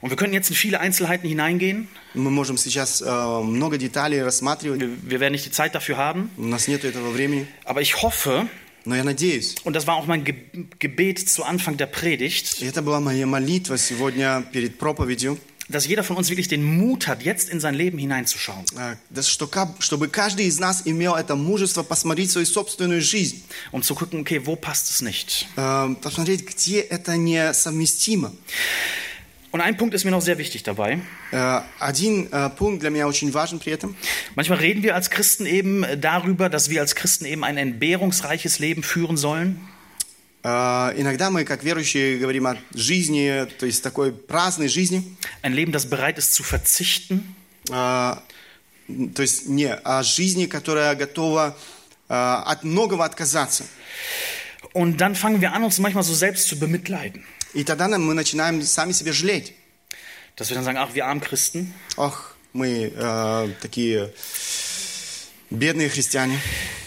[0.00, 1.88] Und wir können jetzt in viele Einzelheiten hineingehen.
[2.14, 6.30] Мы можем сейчас э, много деталей рассматривать, Wir, wir werden nicht die Zeit dafür haben.
[6.38, 8.48] у нас нет этого времени, Aber ich hoffe,
[8.84, 10.34] но я надеюсь, und das war auch mein Ge
[10.78, 16.02] Gebet zu Anfang der Predigt, и это была моя молитва сегодня перед проповедью, dass jeder
[16.04, 18.64] von uns wirklich den Mut hat, jetzt in sein Leben hineinzuschauen.
[18.76, 23.42] э, да что ка- чтобы каждый из нас имел это мужество посмотреть свою собственную жизнь,
[23.70, 25.46] Um zu gucken, okay, wo passt es nicht?
[25.56, 28.32] э, посмотреть, где это несовместимо.
[29.52, 31.00] Und ein Punkt ist mir noch sehr wichtig dabei.
[31.30, 33.94] Э, Один э, пункт для меня очень важен при этом.
[34.34, 38.58] Manchmal reden wir als Christen eben äh, darüber, dass wir als Christen eben ein entbehrungsreiches
[38.58, 39.60] Leben führen sollen.
[40.47, 45.03] Э, Иногда мы, как верующие, говорим о жизни, то есть такой праздной жизни,
[45.41, 47.35] Ein Leben, das bereit ist zu verzichten.
[47.69, 48.15] э,
[49.13, 51.57] то есть не о жизни, которая готова
[52.07, 53.65] э, от многого отказаться.
[54.73, 57.25] Und dann fangen wir an, uns manchmal so selbst zu bemitleiden.
[57.53, 59.53] И тогда мы начинаем сами себе жалеть.
[60.37, 64.13] Dass wir dann sagen, ach, wir armen Christen, Ох, мы э, такие
[65.49, 66.39] бедные христиане.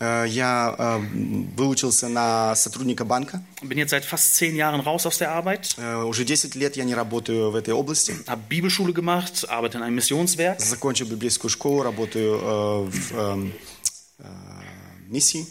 [0.00, 0.98] Э, Я э,
[1.56, 3.42] выучился на сотрудника банка.
[3.62, 5.74] Bin jetzt seit fast zehn Jahren raus aus der Arbeit.
[5.76, 8.14] Э, Уже 10 лет я не работаю в этой области.
[8.26, 10.58] Habe Bibelschule gemacht, arbeite in einem Missionswerk.
[10.60, 13.52] Закончил библейскую школу, работаю э, в эм,
[14.18, 14.24] э,
[15.08, 15.46] миссии.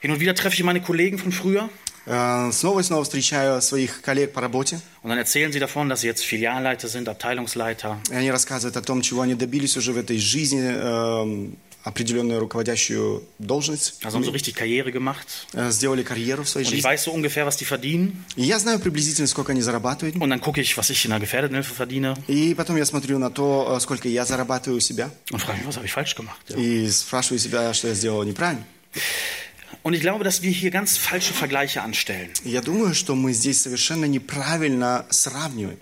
[0.00, 1.68] Hin und wieder treffe ich meine Kollegen von früher.
[2.06, 4.80] Э, Снова и снова встречаю своих коллег по работе.
[5.02, 7.98] Und dann erzählen sie davon, dass sie jetzt Filialleiter sind, Abteilungsleiter.
[8.10, 13.23] И они рассказывают о том, чего они добились уже в этой жизни, эм, определенную руководящую
[13.39, 15.25] должность, Also haben so richtig Karriere gemacht.
[15.53, 16.83] э, сделали карьеру в своей Und ich жизни.
[16.89, 18.25] weiß so ungefähr, was die verdienen.
[18.35, 20.17] И я знаю приблизительно, сколько они зарабатывают.
[20.17, 22.15] Und dann gucke ich, was ich in der Gefährdetenhilfe verdiene.
[22.27, 25.09] И потом я смотрю на то, э, сколько я зарабатываю у себя.
[25.31, 26.39] Und frage mich, was habe ich falsch gemacht?
[26.57, 28.65] И спрашиваю себя, что я сделал неправильно.
[29.83, 32.31] Und ich glaube, dass wir hier ganz falsche Vergleiche anstellen.
[32.43, 35.79] И я думаю, что мы здесь совершенно неправильно сравниваем.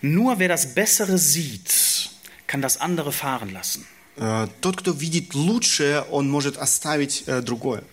[0.00, 2.08] Nur wer das Bessere sieht,
[2.46, 3.84] kann das andere fahren lassen.
[4.17, 7.83] Э, Тот, кто видит лучшее, он может оставить э, другое.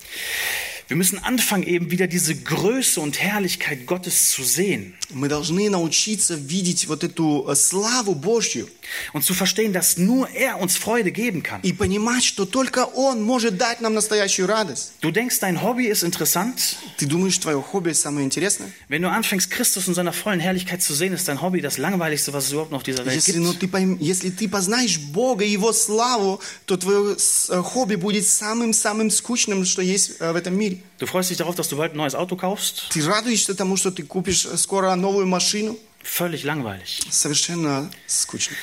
[0.89, 6.35] Wir müssen anfangen, eben wieder diese Größe und Herrlichkeit Gottes zu sehen Мы должны научиться
[6.35, 8.67] видеть вот эту э, славу Божью
[9.13, 11.61] und zu verstehen, dass nur er uns Freude geben kann.
[11.63, 14.93] и понимать, что только Он может дать нам настоящую радость.
[15.01, 16.75] Du denkst, dein Hobby ist interessant?
[16.97, 18.71] Ты думаешь, твое хобби самое интересное?
[18.89, 22.33] Wenn du anfängst, Christus in seiner vollen Herrlichkeit zu sehen, ist dein Hobby das langweiligste,
[22.33, 23.59] was es überhaupt noch auf dieser Welt Если, ну, gibt.
[23.61, 28.25] ты пойм- если ты познаешь Бога и Его славу, то твое с- э, хобби будет
[28.27, 30.78] самым-самым скучным, что есть э, в этом мире.
[30.99, 32.89] Du freust dich darauf, dass du bald ein neues Auto kaufst?
[32.89, 35.77] Ты радуешься тому, что ты купишь э, скоро новую машину?
[36.03, 37.01] Völlig langweilig.
[37.09, 38.55] Совершенно скучно.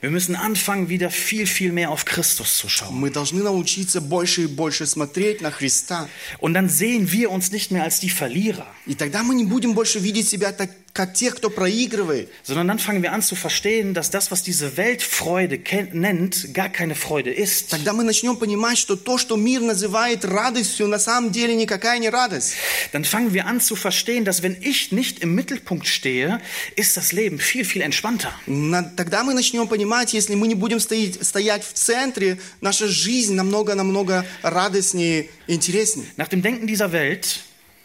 [0.00, 3.00] Wir müssen anfangen, wieder viel, viel mehr auf Christus zu schauen.
[3.00, 6.08] Мы должны научиться больше и больше смотреть на Христа.
[6.38, 9.74] Und dann sehen wir uns nicht mehr als die Verlierer, И тогда мы не будем
[9.74, 12.28] больше видеть себя так, как тех, кто проигрывает.
[12.42, 16.52] sondern dann fangen wir an zu verstehen, dass das, was diese Welt Freude ken- nennt,
[16.54, 17.68] gar keine Freude ist.
[17.70, 22.08] Тогда мы начнем понимать, что то, что мир называет радостью, на самом деле никакая не
[22.08, 22.54] радость.
[22.92, 26.40] Dann fangen wir an zu verstehen, dass wenn ich nicht im Mittelpunkt stehe,
[26.74, 28.32] ist das Leben viel, viel entspannter.
[28.46, 33.34] На- тогда мы начнем понимать, если мы не будем стоять, стоять в центре, наша жизнь
[33.34, 36.08] намного-намного радостнее и интереснее.
[36.16, 37.38] Nach dem Denken dieser Welt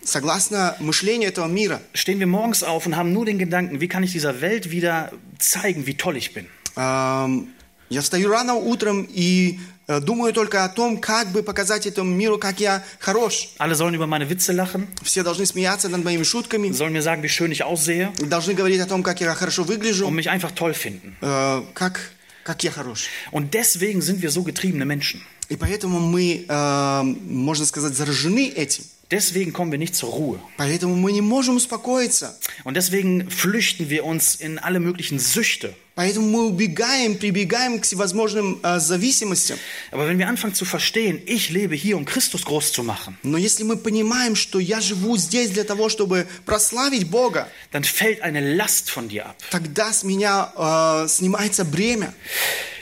[0.05, 4.03] Согласно мышлению этого мира, stehen wir morgens auf und haben nur den Gedanken, wie kann
[4.03, 6.47] ich dieser Welt wieder zeigen, wie toll ich bin.
[6.75, 7.53] эм,
[7.89, 12.37] я встаю рано утром и э, думаю только о том, как бы показать этому миру,
[12.37, 13.49] как я хорош.
[13.59, 17.23] Alle sollen über meine Witze lachen, Все должны смеяться над моими шутками, sollen mir sagen,
[17.23, 20.51] wie schön ich aussehe должны говорить о том, как я хорошо выгляжу, und mich einfach
[20.51, 21.15] toll finden.
[21.21, 22.11] э, как,
[22.43, 23.07] как я хорош.
[23.31, 25.21] Und deswegen sind wir so getriebene Menschen.
[25.49, 28.83] И поэтому мы, э, можно сказать, заражены этим.
[29.11, 30.39] Deswegen kommen wir nicht zur Ruhe.
[30.57, 32.35] Поэтому мы не можем успокоиться.
[32.63, 35.75] Und deswegen flüchten wir uns in alle möglichen Süchte.
[35.93, 39.59] Поэтому мы убегаем, прибегаем к всевозможным э, зависимостям.
[39.91, 43.37] Aber wenn wir anfangen zu verstehen, ich lebe hier, um Christus groß zu machen, Но
[43.37, 48.55] если мы понимаем, что я живу здесь для того, чтобы прославить Бога, dann fällt eine
[48.55, 49.35] Last von dir ab.
[49.51, 52.15] тогда с меня э, снимается бремя.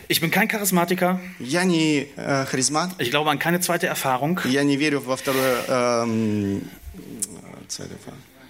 [0.07, 1.19] Ich bin kein Charismatiker.
[1.39, 4.39] Я не э, харизмат, Ich glaube an keine zweite Erfahrung.
[4.45, 6.61] я не верю во второе эм,
[7.79, 7.83] э,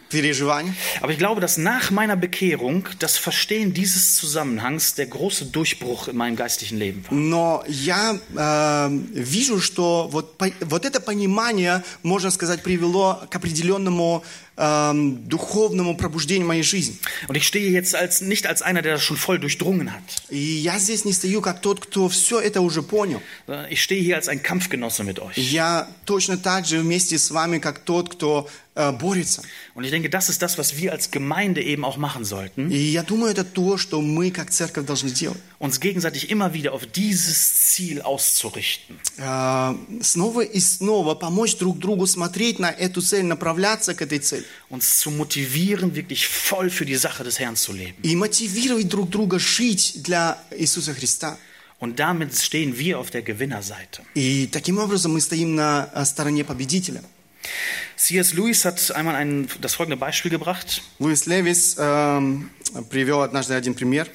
[0.09, 0.73] переживание.
[1.01, 6.17] Aber ich glaube, dass nach meiner Bekehrung das Verstehen dieses Zusammenhangs der große Durchbruch in
[6.17, 7.13] meinem geistlichen Leben war.
[7.17, 14.23] Но я э, вижу, что вот, по- вот это понимание, можно сказать, привело к определенному
[14.57, 16.97] эм, духовному пробуждению моей жизни.
[17.27, 20.03] Und ich stehe jetzt als, nicht als einer, der das schon voll durchdrungen hat.
[20.29, 23.21] И я здесь не стою как тот, кто все это уже понял.
[23.47, 25.37] sondern Ich stehe hier als ein Kampfgenosse mit euch.
[25.37, 29.41] Я точно так же вместе с вами, как тот, кто э, борется.
[29.73, 32.69] Und ich denke, das ist das, was wir als Gemeinde eben auch machen sollten.
[32.69, 35.39] И я думаю, это то, что мы, как церковь, должны делать.
[35.59, 38.99] Uns gegenseitig immer wieder auf dieses Ziel auszurichten.
[39.17, 44.45] Э, снова и снова помочь друг другу смотреть на эту цель, направляться к этой цели.
[44.69, 47.95] Uns zu motivieren, wirklich voll für die Sache des Herrn zu leben.
[48.03, 51.37] И мотивировать друг друга жить для Иисуса Христа.
[51.79, 54.03] Und damit stehen wir auf der Gewinnerseite.
[54.15, 57.03] И таким образом мы стоим на э, стороне победителя.
[57.97, 58.33] C.S.
[58.33, 60.81] Lewis hat einmal ein, das folgende Beispiel gebracht.
[60.99, 62.49] Луис Левис эм,
[62.89, 64.07] привел однажды один пример.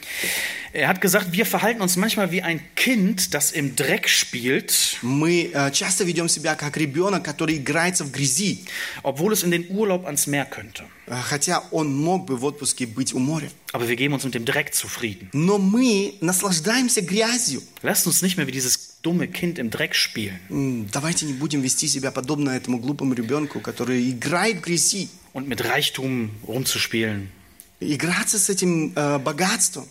[0.73, 5.51] Er hat gesagt, wir verhalten uns manchmal wie ein Kind, das im Dreck spielt, Мы
[5.55, 8.64] э, часто ведем себя как ребенок, который играется в грязи,
[9.03, 10.85] obwohl es in den Urlaub ans Meer könnte.
[11.07, 13.49] э, хотя он мог бы в отпуске быть у моря.
[13.73, 15.31] Aber wir geben uns mit dem Dreck zufrieden.
[15.33, 17.62] Но мы наслаждаемся грязью.
[17.83, 21.61] Lasst uns nicht mehr wie dieses dumme Kind im Dreck spielen М, Давайте не будем
[21.62, 25.09] вести себя подобно этому глупому ребенку, который играет в грязи.
[25.33, 27.29] und mit Reichtum rumzuspielen.
[27.81, 29.87] Играться с этим э, богатством.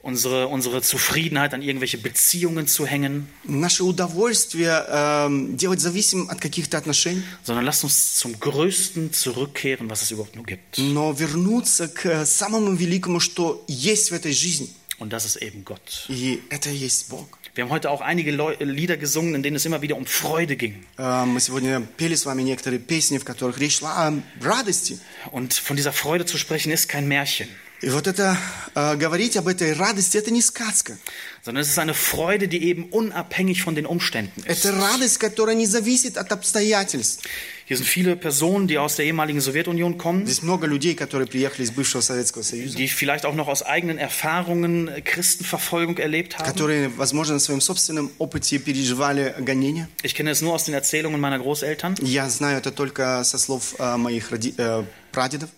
[0.00, 6.78] Unsere, unsere Zufriedenheit an irgendwelche Beziehungen zu hängen, Наше удовольствие эм, делать зависимым от каких-то
[6.78, 7.22] отношений.
[7.44, 10.78] sondern lasst uns zum Größten zurückkehren, was es überhaupt nur gibt.
[10.78, 14.68] Но вернуться к э, самому великому, что есть в этой жизни.
[15.00, 16.06] Und das ist eben Gott.
[16.08, 17.38] И это и есть Бог.
[17.54, 20.56] Wir haben heute auch einige Leu Lieder gesungen, in denen es immer wieder um Freude
[20.56, 20.84] ging.
[20.96, 24.98] Э, Мы сегодня пели с вами некоторые песни, в которых речь шла о радости.
[25.32, 27.48] Und von dieser Freude zu sprechen, ist kein Märchen,
[27.80, 28.36] И вот это,
[28.74, 30.96] э, говорить об этой радости, это не сказка.
[31.44, 34.64] sondern es ist eine Freude, die eben unabhängig von den Umständen ist.
[34.64, 37.24] Это радость, которая не зависит от обстоятельств.
[37.72, 41.62] Hier sind viele Personen, die aus der ehemaligen Sowjetunion kommen, Здесь много людей, которые приехали
[41.64, 46.44] из бывшего Советского Союза, die vielleicht auch noch aus eigenen Erfahrungen äh, Christenverfolgung erlebt haben.
[46.46, 49.88] которые, возможно, на своем собственном опыте переживали гонения.
[50.02, 53.74] Ich kenne es nur aus den Erzählungen meiner Großeltern Я знаю это только со слов
[53.78, 55.50] э, моих роди- э, прадедов.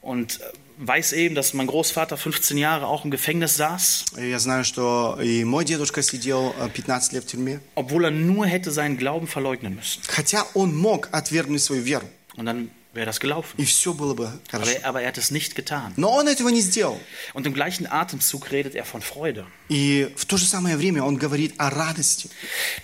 [0.00, 0.44] und äh,
[0.82, 5.18] weiß eben, dass mein Großvater 15 Jahre auch im Gefängnis saß, И Я знаю, что
[5.20, 7.60] и мой дедушка сидел э, 15 лет в тюрьме.
[7.74, 10.02] obwohl er nur hätte seinen Glauben verleugnen müssen.
[10.08, 12.06] Хотя он мог отвергнуть свою веру.
[12.36, 13.54] Und dann wäre das gelaufen.
[13.58, 14.70] И все было бы Aber хорошо.
[14.72, 15.92] er, aber er hat es nicht getan.
[15.96, 16.98] Но он этого не сделал.
[17.34, 19.46] Und im gleichen Atemzug redet er von Freude.
[19.68, 22.30] И в то же самое время он говорит о радости.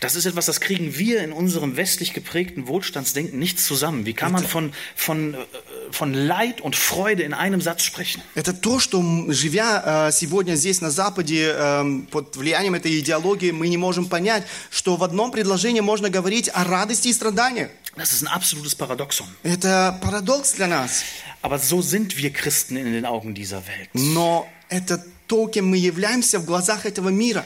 [0.01, 4.05] Das ist etwas, das kriegen wir in unserem westlich geprägten Wohlstandsdenken nicht zusammen.
[4.05, 5.39] Wie kann man von, von, äh,
[5.91, 8.21] von Leid und Freude in einem Satz sprechen?
[8.35, 13.51] Это то, что, м, живя э, сегодня здесь на Западе, э, под влиянием этой идеологии,
[13.51, 17.71] мы не можем понять, что в одном предложении можно говорить о радости и страданиях.
[17.99, 19.27] Das ist ein absolutes Paradoxon.
[19.43, 21.05] Это парадокс для нас.
[21.43, 23.91] Aber so sind wir Christen in den Augen dieser Welt.
[23.93, 27.45] Но это то, кем мы являемся в глазах этого мира.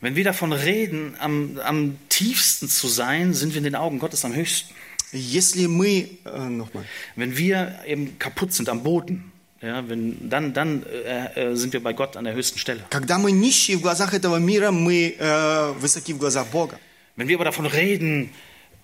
[0.00, 4.24] Wenn wir davon reden, am, am tiefsten zu sein, sind wir in den Augen Gottes
[4.24, 4.74] am höchsten.
[5.12, 6.08] Если мы...
[6.24, 6.84] э, nochmal.
[7.16, 11.82] Wenn wir eben kaputt sind am Boden, ja, wenn, dann, dann äh, äh, sind wir
[11.82, 12.80] bei Gott an der höchsten Stelle.
[12.90, 16.78] Когда мы нищие в глазах этого мира, мы э, высоки в глазах Бога.
[17.16, 18.30] Wenn wir aber davon reden,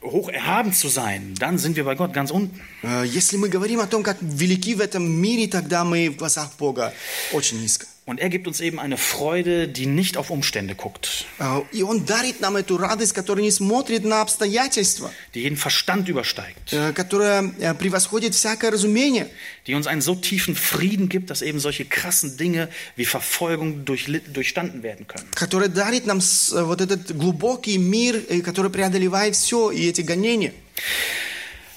[0.05, 2.59] hoch erhaben zu sein, dann sind wir bei Gott ganz unten.
[2.82, 6.51] Э, Если мы говорим о том, как велики в этом мире, тогда мы в глазах
[6.59, 6.93] Бога
[7.32, 7.86] очень низко.
[8.07, 12.05] Und er gibt uns eben eine Freude, die nicht auf Umstände guckt, Э, И Он
[12.05, 17.53] дарит нам эту радость, которая не смотрит на обстоятельства, die jeden Verstand übersteigt, э, которая
[17.61, 19.28] э, превосходит всякое разумение,
[19.66, 24.22] die uns einen so tiefen Frieden gibt, dass eben solche krassen Dinge wie Verfolgung durchli-
[24.32, 25.28] durchstanden werden können.
[25.36, 30.01] которая дарит нам с- э, вот этот глубокий мир, э, который преодолевает все и эти
[30.01, 30.53] гонения.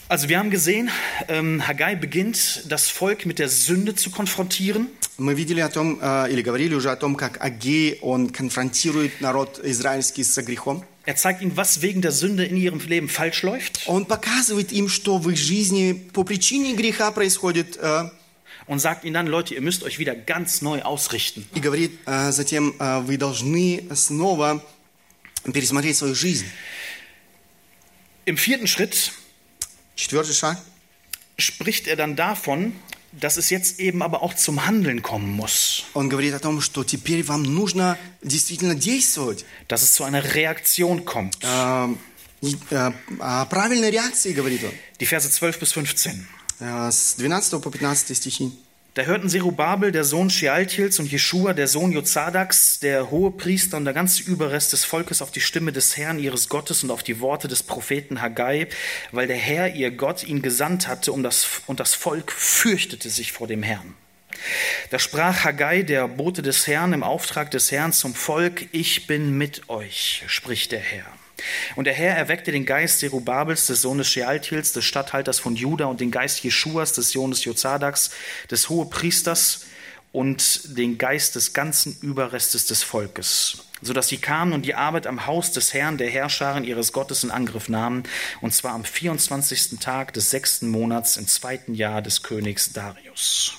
[0.10, 0.92] Also wir haben gesehen,
[1.28, 4.88] ähm, Haggai beginnt, das Volk mit der Sünde zu konfrontieren.
[5.18, 9.60] Мы видели о том, э, или говорили уже о том, как Агей, он конфронтирует народ
[9.64, 10.84] израильский со грехом.
[11.06, 14.88] Er zeigt ihnen, was wegen der Sünde in ihrem Leben falsch läuft Он показывает им,
[14.88, 18.10] что в их жизни по причине греха происходит, э,
[18.68, 21.46] und sagt ihnen dann, Leute, ihr müsst euch wieder ganz neu ausrichten.
[21.54, 24.64] И говорит э, затем, э, вы должны снова
[25.52, 26.46] пересмотреть свою жизнь.
[28.26, 29.12] Im vierten Schritt
[29.98, 30.58] Четвертый шаг.
[31.38, 32.74] spricht er dann davon,
[33.12, 36.84] dass es jetzt eben aber auch zum Handeln kommen muss, Он говорит о том, что
[36.84, 39.46] теперь вам нужно действительно действовать.
[39.68, 41.38] dass es zu einer Reaktion kommt.
[41.44, 41.94] Э,
[42.42, 44.72] и, э, о правильной реакции, говорит он.
[45.00, 46.26] Die Verse 12 bis 15.
[46.60, 48.52] Э, С 12 по 15 стихи.
[48.95, 53.85] Da hörten Zerubabel, der Sohn Shealtiels, und Jeschua, der Sohn Jozadaks, der hohe Priester und
[53.85, 57.21] der ganze Überrest des Volkes auf die Stimme des Herrn ihres Gottes und auf die
[57.21, 58.67] Worte des Propheten Haggai,
[59.13, 63.31] weil der Herr, ihr Gott, ihn gesandt hatte, um das, und das Volk fürchtete sich
[63.31, 63.95] vor dem Herrn.
[64.91, 69.37] Da sprach Haggai, der Bote des Herrn, im Auftrag des Herrn zum Volk, ich bin
[69.37, 71.07] mit euch, spricht der Herr.
[71.76, 76.00] Und der Herr erweckte den Geist Zerubabels, des Sohnes Shealtiels, des Statthalters von Juda, und
[76.00, 78.12] den Geist Jeschuas, des Sohnes Jozadaks,
[78.50, 79.66] des Hohepriesters,
[80.14, 85.26] und den Geist des ganzen Überrestes des Volkes, sodass sie kamen und die Arbeit am
[85.26, 88.04] Haus des Herrn, der Herrscharen ihres Gottes in Angriff nahmen,
[88.40, 89.80] und zwar am 24.
[89.80, 93.56] Tag des sechsten Monats im zweiten Jahr des Königs Darius.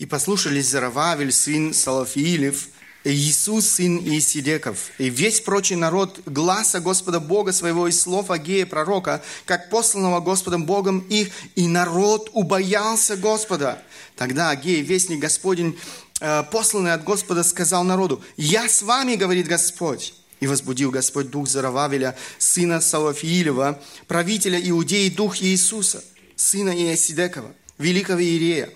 [0.00, 2.70] «И послушались Зарававель, сын Салафиилев, и
[3.03, 9.21] Иисус, сын Иисидеков, и весь прочий народ гласа Господа Бога своего и слов Агея пророка,
[9.45, 13.81] как посланного Господом Богом их, и народ убоялся Господа.
[14.15, 15.77] Тогда Агея, вестник Господень,
[16.21, 20.13] э, посланный от Господа, сказал народу, «Я с вами, говорит Господь».
[20.39, 26.03] И возбудил Господь дух Зарававеля, сына Салафиилева, правителя Иудеи, дух Иисуса,
[26.35, 28.69] сына Иосидекова, великого Иерея,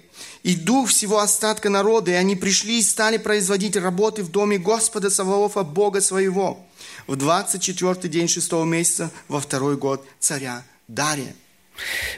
[0.48, 5.10] и дух всего остатка народа, и они пришли и стали производить работы в доме Господа
[5.10, 6.66] Саваофа, Бога своего,
[7.06, 11.36] в 24 день шестого месяца, во второй год царя Дария.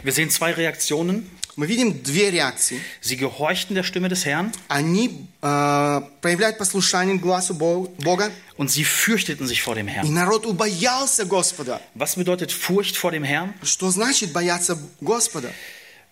[0.04, 1.26] Wir sehen zwei Reaktionen.
[1.58, 2.80] Мы видим две реакции.
[3.02, 8.86] Sie gehorchten der Stimme des Herrn Они э, проявляют послушание глазу Бо- Бога, und sie
[8.86, 10.14] fürchteten sich vor dem и Herrn.
[10.14, 11.82] народ убоялся Господа.
[11.96, 13.54] Was bedeutet Furcht vor dem Herrn?
[13.64, 15.52] Что значит бояться Господа?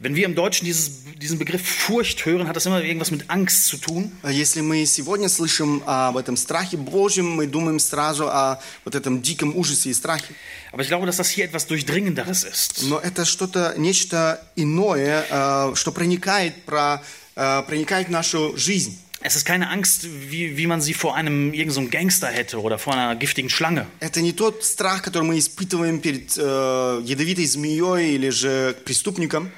[0.02, 3.66] Wenn wir im Deutschen dieses, diesen Begriff Furcht hören, hat das immer irgendwas mit Angst
[3.66, 4.10] zu tun.
[4.28, 9.56] Если мы сегодня слышим об этом страхе Божьем, мы думаем сразу о вот этом диком
[9.56, 10.34] ужасе и страхе.
[10.72, 12.82] Aber ich glaube, dass das hier etwas Durchdringenderes ist.
[12.88, 17.00] Но это что-то, нечто иное, э, что проникает, про,
[17.36, 18.98] э, проникает в нашу жизнь.
[19.24, 22.60] Es ist keine Angst, wie, wie man sie vor einem irgendeinem so einem Gangster hätte
[22.60, 23.86] oder vor einer giftigen Schlange.
[24.00, 29.52] Это не тот страх, который мы испытываем перед э, ядовитой змеей или же преступником,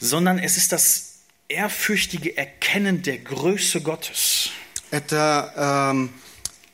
[0.00, 1.14] sondern es ist das
[1.48, 4.50] ehrfürchtige Erkennen der Größe Gottes.
[4.90, 5.52] это
[5.90, 6.10] эм,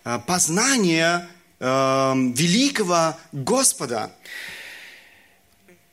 [0.05, 1.29] э, познание
[1.61, 4.15] эм, великого Господа.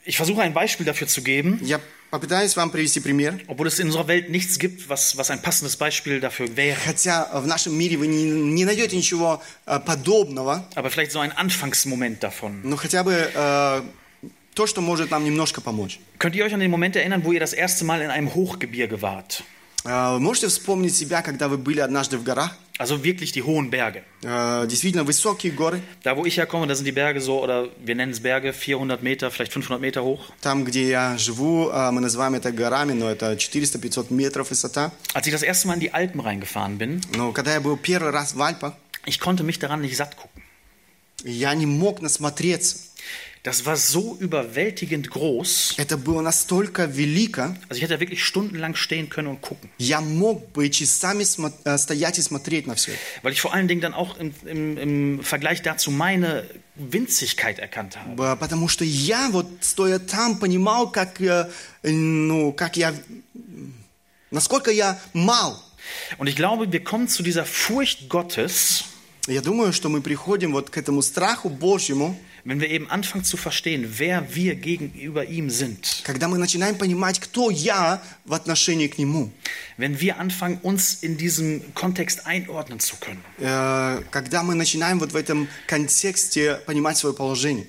[0.04, 1.80] Ich versuche ein Beispiel dafür zu geben, Я
[2.16, 3.39] попытаюсь вам привести пример.
[3.47, 6.78] obwohl es in unserer Welt nichts gibt, was, was ein passendes Beispiel dafür wäre.
[6.86, 11.32] Хотя в нашем мире вы не, не найдете ничего э, подобного, Aber vielleicht so ein
[11.32, 12.62] Anfangsmoment davon.
[12.64, 13.82] но хотя бы э,
[14.54, 15.99] то, что может нам немножко помочь.
[16.20, 19.02] Könnt ihr euch an den Moment erinnern, wo ihr das erste Mal in einem Hochgebirge
[19.02, 19.43] wart?
[19.86, 22.56] Э, Вы можете вспомнить себя, когда вы были однажды в горах?
[22.80, 24.04] Also wirklich die hohen Berge.
[24.24, 27.95] Э, Действительно высокие горы, Da, wo ich herkomme, da sind die Berge so, oder wir
[27.95, 30.20] nennen es Berge, 400 Meter, vielleicht 500 Meter hoch.
[30.41, 34.91] там, где я живу, э, мы называем это горами, но это 400-500 метров высота.
[35.14, 38.12] Als ich das erste Mal in die Alpen reingefahren bin, Но когда я был первый
[38.12, 38.74] раз в Альпах,
[39.06, 40.41] ich konnte mich daran nicht satt gucken.
[41.24, 42.78] я не мог насмотреться.
[43.45, 45.74] Das war so überwältigend groß.
[45.78, 49.70] Это было настолько велико, Also ich hätte da wirklich stundenlang stehen können und gucken.
[49.80, 52.99] я мог бы часами смо- э, стоять и смотреть на все это.
[53.24, 56.45] Weil ich vor allen Dingen dann auch im, im, im Vergleich dazu meine
[56.76, 58.16] Winzigkeit erkannt habe.
[58.16, 61.49] Б- Потому что я вот стоя там понимал, как, э,
[61.84, 62.89] ну, как я,
[63.34, 63.74] м,
[64.30, 65.60] насколько я мал.
[66.20, 68.84] Und ich glaube, wir kommen zu dieser Furcht Gottes,
[69.28, 73.38] Я думаю, что мы приходим вот к этому страху Божьему, wenn wir eben anfangen zu
[73.38, 76.02] verstehen, wer wir gegenüber ihm sind.
[76.04, 79.32] когда мы начинаем понимать, кто я в отношении к Нему.
[79.78, 83.22] Wenn wir anfangen, uns in diesem Kontext einordnen zu können.
[83.39, 87.66] Э, Когда мы начинаем вот в этом контексте понимать свое положение.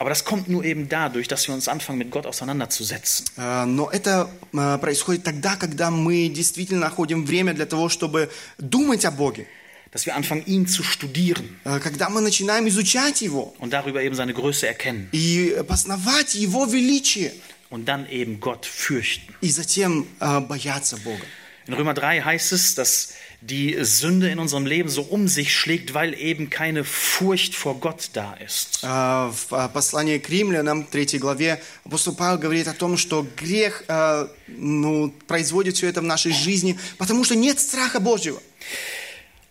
[0.00, 3.26] Aber das kommt nur eben dadurch, dass wir uns anfangen, mit Gott auseinanderzusetzen.
[3.36, 9.04] Э, Но это э, происходит тогда, когда мы действительно находим время для того, чтобы думать
[9.04, 9.46] о Боге.
[9.92, 14.14] Dass wir anfangen, ihn zu studieren Э, Когда мы начинаем изучать Его und darüber eben
[14.14, 15.08] seine Größe erkennen.
[15.12, 17.32] и познавать Его величие.
[17.70, 19.34] Und dann eben Gott fürchten.
[19.40, 21.22] И затем э, бояться Бога.
[21.66, 25.92] In Römer 3 heißt es, dass die Sünde in unserem Leben so um sich schlägt,
[25.94, 28.80] weil eben keine Furcht vor Gott da ist.
[28.82, 33.84] А, В а, послании к римлянам, 3 главе, апостол Павел говорит о том, что грех
[33.88, 38.42] а, ну, производит все это в нашей жизни, потому что нет страха Божьего.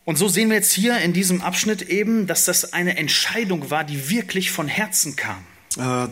[0.05, 3.83] Und so sehen wir jetzt hier in diesem Abschnitt eben, dass das eine Entscheidung war,
[3.83, 5.43] die wirklich von Herzen kam.
[5.77, 6.09] А,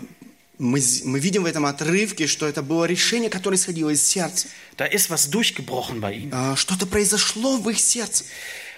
[0.58, 4.48] Мы, з- мы видим в этом отрывке, что это было решение, которое исходило из сердца.
[4.78, 6.30] Da ist was durchgebrochen bei ihnen.
[6.34, 8.24] А, Что-то произошло в их сердце.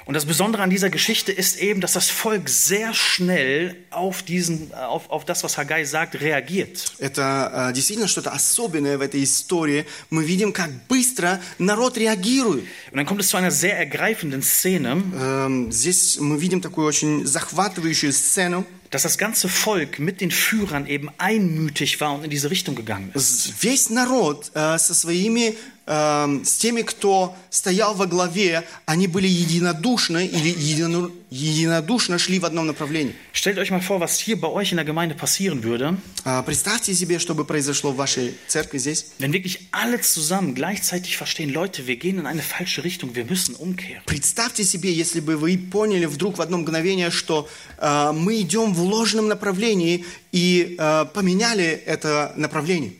[0.06, 4.74] Und das Besondere an dieser Geschichte ist eben, dass das Volk sehr schnell auf, diesen,
[4.74, 6.94] auf, auf das, was Haggai sagt, reagiert.
[7.00, 7.22] Это
[7.54, 9.86] а, действительно что-то особенное в этой истории.
[10.10, 12.64] Мы видим, как быстро народ реагирует.
[12.92, 17.26] Und dann kommt es zu einer sehr ergreifenden Szene, Эм, Здесь мы видим такую очень
[17.26, 18.66] захватывающую сцену.
[18.90, 23.12] dass das ganze Volk mit den Führern eben einmütig war und in diese Richtung gegangen
[23.14, 23.62] ist.
[23.62, 25.56] Весь народ э, со своими,
[25.87, 32.45] эм, с теми, кто стоял во главе, они были единодушны или едино- единодушно шли в
[32.45, 33.15] одном направлении.
[33.33, 36.95] Stellt euch mal vor, was hier bei euch in der Gemeinde passieren würde, А, Представьте
[36.95, 39.07] себе, что бы произошло в вашей церкви здесь.
[39.19, 43.55] wenn wirklich alle zusammen gleichzeitig verstehen, Leute, wir gehen in eine falsche Richtung, wir müssen
[43.57, 44.03] umkehren.
[44.07, 48.81] Представьте себе, если бы вы поняли вдруг в одно мгновение, что э, мы идем в
[48.83, 52.93] ложном направлении и э, поменяли это направление.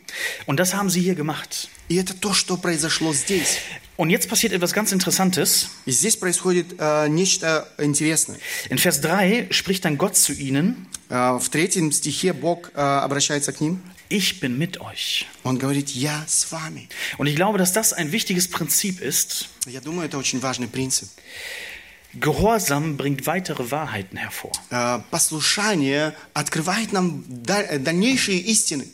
[0.47, 1.69] Und das haben sie hier gemacht.
[1.90, 3.60] И это то, что произошло здесь.
[3.98, 5.68] Und jetzt passiert etwas ganz Interessantes.
[5.86, 8.38] И здесь происходит э, нечто интересное.
[8.70, 13.52] In Vers 3 spricht dann Gott zu ihnen, Э, в третьем стихе Бог э, обращается
[13.52, 13.82] к ним.
[14.10, 15.26] ich bin mit euch.
[15.44, 16.88] Он говорит, я с вами.
[17.18, 19.48] Und ich glaube, dass das ein wichtiges Prinzip ist.
[19.66, 21.10] Я думаю, это очень важный принцип.
[22.20, 24.52] Gehorsam bringt weitere Wahrheiten hervor.
[24.72, 28.86] Э, Послушание открывает нам да- э, дальнейшие истины.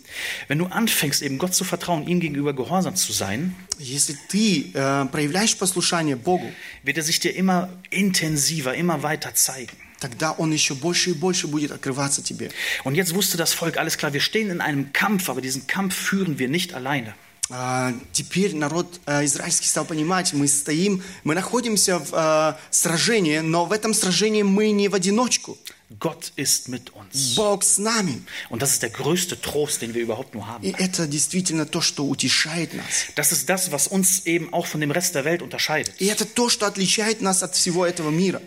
[0.49, 5.05] Wenn du anfängst, eben Gott zu vertrauen, ihm gegenüber gehorsam zu sein, Если ты э,
[5.11, 6.51] проявляешь послушание Богу,
[6.83, 9.77] wird er sich dir immer intensiver, immer weiter zeigen.
[9.99, 12.49] тогда Он еще больше и больше будет открываться тебе.
[12.83, 15.95] Und jetzt wusste das Volk, alles klar, wir stehen in einem Kampf, aber diesen Kampf
[15.95, 17.13] führen wir nicht alleine.
[17.50, 23.64] А, Теперь народ э, израильский стал понимать, мы стоим, мы находимся в э, сражении, но
[23.64, 25.56] в этом сражении мы не в одиночку.
[25.98, 27.34] Gott ist mit uns.
[27.34, 28.22] Бог с нами.
[28.50, 30.62] Und das ist der größte Trost, den wir überhaupt nur haben.
[30.62, 33.06] И это действительно то, что утешает нас.
[33.14, 35.94] Das ist das, was uns eben auch von dem Rest der Welt unterscheidet.
[35.98, 38.42] И это то, что отличает нас от всего этого мира.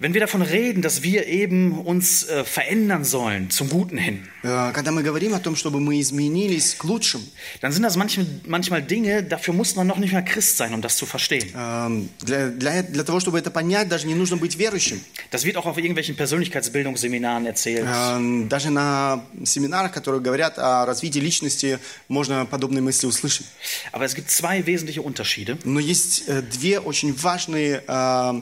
[0.00, 4.72] Wenn wir davon reden, dass wir eben uns äh, verändern sollen zum Guten hin, Э,
[4.72, 7.24] Когда мы говорим о том, чтобы мы изменились к лучшему,
[7.60, 10.80] dann sind das manchmal, manchmal Dinge, dafür muss man noch nicht mal Christ sein, um
[10.80, 11.50] das zu verstehen.
[11.54, 15.00] эм, для, для, для того, чтобы это понять, даже не нужно быть верующим.
[15.30, 17.86] Das wird auch auf irgendwelchen Persönlichkeitsbildungsseminaren erzählt.
[17.86, 23.46] Эм, Даже на семинарах, которые говорят о развитии личности, можно подобные мысли услышать.
[23.92, 25.58] Aber es gibt zwei wesentliche Unterschiede.
[25.64, 28.40] Но есть э, две очень важные, э,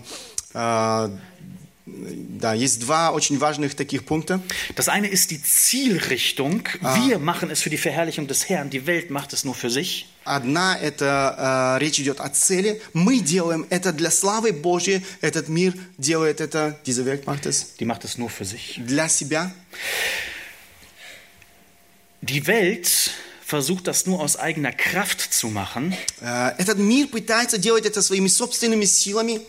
[0.55, 1.11] э,
[1.87, 4.41] да, есть два очень важных таких пункта.
[4.77, 6.63] Das eine ist die Zielrichtung.
[7.07, 8.69] Wir machen es für die Verherrlichung des Herrn.
[8.69, 10.07] Die Welt macht es nur für sich.
[10.25, 12.83] Одна это э, речь идет о цели.
[12.93, 15.03] Мы делаем это для славы Божьей.
[15.23, 18.79] Этот мир делает это, diese Welt macht es, Die macht es nur für sich.
[18.85, 19.51] для себя.
[22.21, 23.13] Die Welt
[23.45, 25.95] versucht das nur aus eigener Kraft zu machen.
[26.21, 29.41] Э, этот мир пытается делать это своими собственными силами,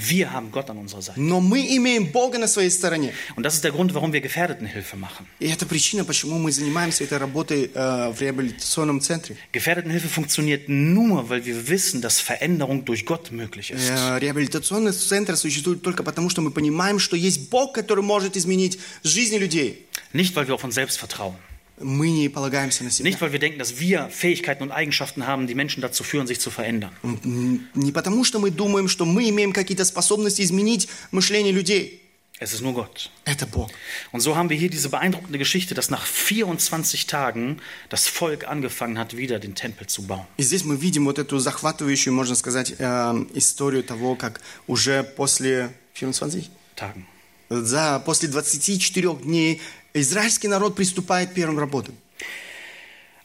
[0.00, 1.20] Wir haben Gott an unserer Seite.
[1.20, 3.12] но мы имеем Бога на своей стороне.
[3.36, 5.26] Und das ist der Grund, warum wir Gefährdetenhilfe machen.
[5.40, 9.36] И это причина, почему мы занимаемся этой работой э, в реабилитационном центре.
[9.52, 13.90] Gefährdetenhilfe funktioniert nur, weil wir wissen, dass Veränderung durch Gott möglich ist.
[13.90, 18.78] Э, Реабилитационный центр существует только потому, что мы понимаем, что есть Бог, который может изменить
[19.02, 19.86] жизни людей.
[20.12, 21.36] Nicht, weil wir auf uns selbst vertrauen.
[21.78, 23.04] Мы не полагаемся на себя.
[23.10, 26.40] Nicht, weil wir denken, dass wir Fähigkeiten und Eigenschaften haben, die Menschen dazu führen, sich
[26.40, 26.92] zu verändern.
[27.02, 32.00] М, Не потому, что мы думаем, что мы имеем какие-то способности изменить мышление людей.
[32.38, 33.10] Es ist nur Gott.
[33.24, 33.70] Это Бог.
[34.12, 37.58] Und so haben wir hier diese beeindruckende Geschichte, dass nach 24 Tagen
[37.88, 40.26] das Volk angefangen hat, wieder den Tempel zu bauen.
[40.38, 45.70] И здесь мы видим вот эту захватывающую, можно сказать, э, историю того, как уже после
[45.94, 47.04] 24, Tagen.
[47.48, 49.60] за, после 24 дней
[49.94, 51.94] израильский народ приступает к первым работам.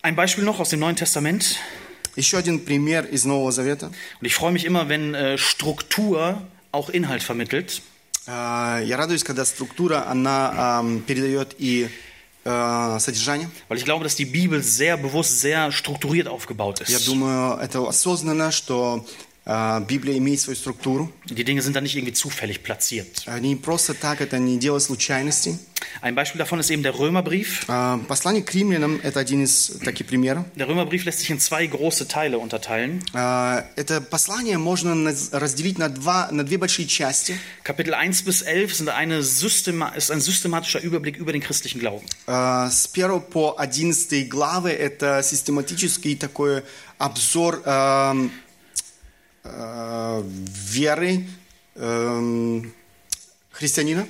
[0.02, 1.58] Ein Beispiel noch aus dem Neuen Testament.
[2.16, 3.88] Еще один пример из Нового Завета.
[4.20, 7.82] Und ich freue mich immer, wenn äh, Struktur auch Inhalt vermittelt.
[8.28, 11.88] Э, Я радуюсь, когда структура, она эм, передает и
[12.44, 13.50] э, содержание.
[13.70, 17.06] Weil ich glaube, dass die Bibel sehr bewusst, sehr strukturiert aufgebaut Я ist.
[17.08, 19.06] думаю, это осознанно, что А,
[19.46, 21.12] Библия имеет свою структуру.
[21.26, 23.24] Die Dinge sind da nicht irgendwie zufällig platziert.
[23.26, 25.58] Они просто так, это не дело случайности.
[26.02, 27.66] Ein Beispiel davon ist eben der Römerbrief.
[27.68, 30.46] А, Послание к римлянам – это один из таких примеров.
[30.56, 33.02] Der Römerbrief lässt sich in zwei große Teile unterteilen.
[33.14, 37.36] А, Это послание можно наз- разделить на, два, на две большие части.
[37.64, 42.06] Kapitel 1 bis 11 sind eine Systema ist ein systematischer Überblick über den christlichen Glauben.
[42.28, 46.62] А, С 1 по 11 главы это систематический такой
[47.00, 47.64] обзор
[49.46, 51.26] эм, э, веры
[51.76, 52.74] эм,
[53.52, 54.08] христианина.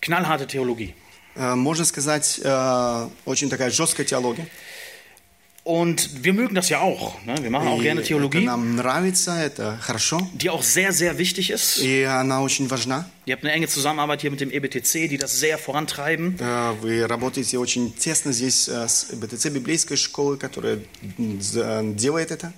[0.00, 0.94] Knallharte Theologie.
[1.36, 4.46] Э, Можно сказать, э, очень такая жесткая теология.
[5.62, 7.22] Und wir mögen das ja auch.
[7.26, 7.34] Ne?
[7.42, 10.18] Wir machen auch И gerne это Theologie, нам нравится, это хорошо.
[10.32, 11.78] die auch sehr, sehr wichtig ist.
[13.24, 13.24] И она очень важна.
[13.26, 16.36] Ihr habt eine enge Zusammenarbeit hier mit dem EBTC, die das sehr vorantreiben.
[16.40, 20.78] Э, Вы работаете очень тесно здесь э, с БТЦ, библейской школы, которая
[21.18, 22.52] м, з- делает это.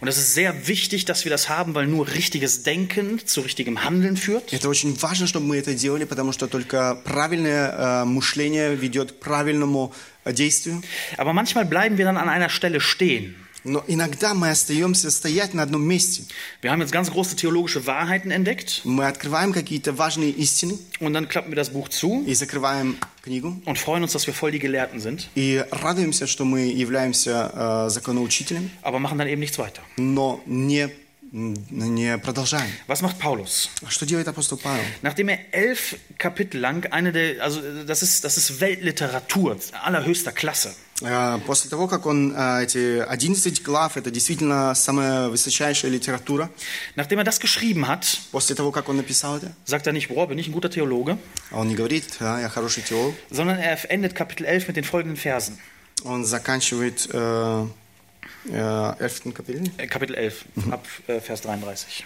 [0.00, 3.84] Und es ist sehr wichtig, dass wir das haben, weil nur richtiges Denken zu richtigem
[3.84, 4.52] Handeln führt.
[4.52, 9.14] Это очень важно, чтобы мы это делали, потому что только правильное э, мышление ведет к
[9.20, 9.92] правильному
[10.24, 10.82] э, действию.
[11.16, 13.34] Aber manchmal bleiben wir dann an einer Stelle stehen.
[13.66, 16.24] Но иногда мы остаемся стоять на одном месте.
[16.62, 21.28] Wir haben jetzt ganz große theologische Wahrheiten entdeckt Мы открываем какие-то важные истины und dann
[21.28, 23.62] klappen wir das Buch zu и закрываем книгу.
[23.64, 27.90] und freuen uns, dass wir voll die Gelehrten sind, И радуемся, что мы являемся э,
[27.90, 29.80] законоучителем, aber machen dann eben nichts weiter.
[29.96, 30.88] но не,
[31.32, 32.68] м, не продолжаем.
[32.88, 33.68] Was macht Paulus?
[33.88, 34.82] Что делает апостол Павел?
[35.02, 40.74] Nachdem er elf Kapitel lang eine der, also das ist, das ist Weltliteratur allerhöchster Klasse.
[41.02, 46.48] Э, После того, как он э, эти 11 глав, это действительно самая высочайшая литература,
[46.94, 50.28] Nachdem er das geschrieben hat, после того, как он написал это, sagt er nicht, boah,
[50.28, 51.18] bin ich ein guter Theologe,
[51.50, 55.16] он не говорит, «А, я хороший теолог, sondern er endet Kapitel 11 mit den folgenden
[55.16, 55.58] Versen.
[56.04, 57.66] он заканчивает э,
[58.50, 59.70] э, 11 Kapitel.
[59.78, 62.04] Äh, Kapitel 11, ab äh, Vers 33.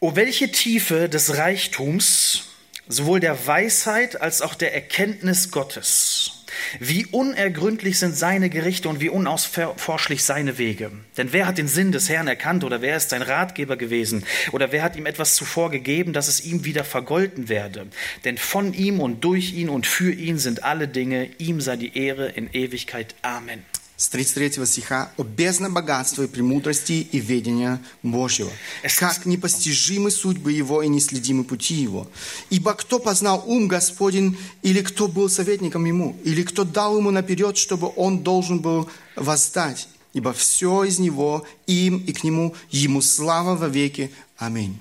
[0.00, 2.44] O welche Tiefe des Reichtums,
[2.88, 6.41] sowohl der Weisheit als auch der Erkenntnis Gottes.
[6.79, 10.91] Wie unergründlich sind seine Gerichte und wie unausforschlich seine Wege.
[11.17, 14.71] Denn wer hat den Sinn des Herrn erkannt oder wer ist sein Ratgeber gewesen oder
[14.71, 17.87] wer hat ihm etwas zuvor gegeben, dass es ihm wieder vergolten werde?
[18.25, 21.97] Denn von ihm und durch ihn und für ihn sind alle Dinge, ihm sei die
[21.97, 23.15] Ehre in Ewigkeit.
[23.21, 23.63] Amen.
[23.95, 28.51] С 33 стиха «О бездна богатства и премудрости и ведения Божьего,
[28.97, 32.07] как непостижимы судьбы Его и неследимы пути Его.
[32.49, 37.55] Ибо кто познал ум Господень, или кто был советником Ему, или кто дал Ему наперед,
[37.55, 39.87] чтобы Он должен был воздать?
[40.13, 44.11] Ибо все из Него, им и к Нему, Ему слава во веки.
[44.37, 44.79] Аминь».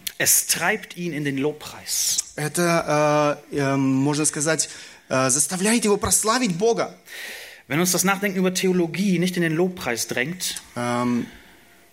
[2.36, 4.70] Это, э, э, можно сказать,
[5.10, 6.96] э, заставляет Его прославить Бога.
[7.71, 11.25] Wenn uns das Nachdenken über Theologie nicht in den Lobpreis drängt, Эм,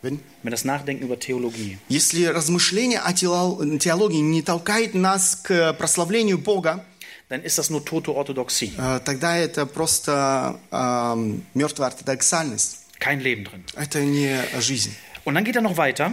[0.02, 5.72] wenn- wenn das Nachdenken über Theologie Если размышление о теоло- теологии не толкает нас к
[5.74, 6.84] прославлению Бога,
[7.30, 12.80] dann ist das nur tote Orthodoxie, э, тогда это просто эм, мертвая ортодоксальность.
[13.00, 13.62] kein Leben drin.
[13.76, 14.94] Это не жизнь.
[15.24, 16.12] Und dann geht er noch weiter.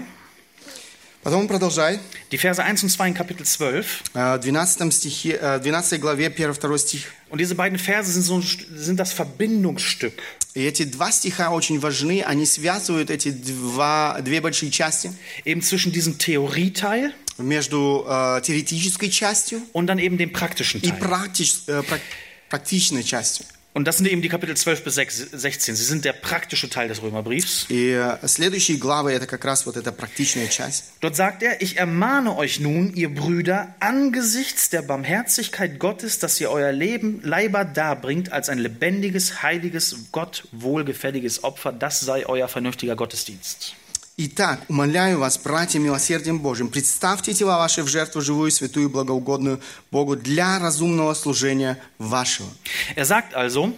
[1.25, 1.99] Потом он продолжает.
[2.31, 4.03] Die Verse 1 und 2 in Kapitel 12.
[4.15, 7.03] Э, В 12, стихе, э, 12 главе 1-2 стих.
[7.29, 10.13] Und diese beiden Verse sind, so, sind das Verbindungsstück.
[10.55, 12.23] И эти два стиха очень важны.
[12.23, 15.11] Они связывают эти два, две большие части
[15.45, 20.99] Eben zwischen diesem Theorieteil между э, теоретической частью und dann eben dem praktischen и Teil.
[20.99, 22.01] практич- э, прак-
[22.49, 23.45] практичной частью.
[23.75, 25.75] Und das sind eben die Kapitel 12 bis 6 16.
[25.75, 27.67] Sie sind der praktische Teil des Römerbriefs.
[27.69, 30.91] И э, следующие главы это как раз вот эта практичная часть.
[30.99, 36.51] Dort sagt er, ich ermahne euch nun, ihr Brüder, angesichts der Barmherzigkeit Gottes, dass ihr
[36.51, 41.71] euer Leben Leiber darbringt als ein lebendiges, heiliges, Gott wohlgefälliges Opfer.
[41.71, 43.75] Das sei euer vernünftiger Gottesdienst.
[44.18, 49.60] Итак, умоляю вас, братья, милосердием Божьим, представьте тела ваши в жертву живую, святую, благоугодную
[49.90, 52.48] Богу для разумного служения вашего.
[52.96, 53.74] Er sagt also,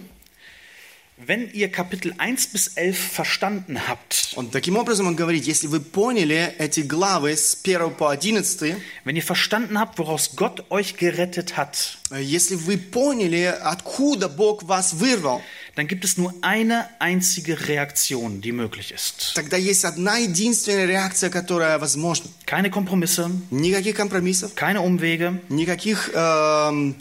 [1.18, 5.78] wenn ihr Kapitel 1 bis 11 verstanden habt, Он таким образом он говорит, если вы
[5.78, 11.56] поняли эти главы с 1 по 11, wenn ihr verstanden habt, woraus Gott euch gerettet
[11.56, 15.40] hat, э, если вы поняли, откуда Бог вас вырвал,
[15.76, 19.34] dann gibt es nur eine einzige Reaktion, die möglich ist.
[19.36, 22.28] тогда есть одна единственная реакция, которая возможна.
[22.44, 26.96] Keine Kompromisse, Никаких компромиссов, keine Umwege, никаких эм,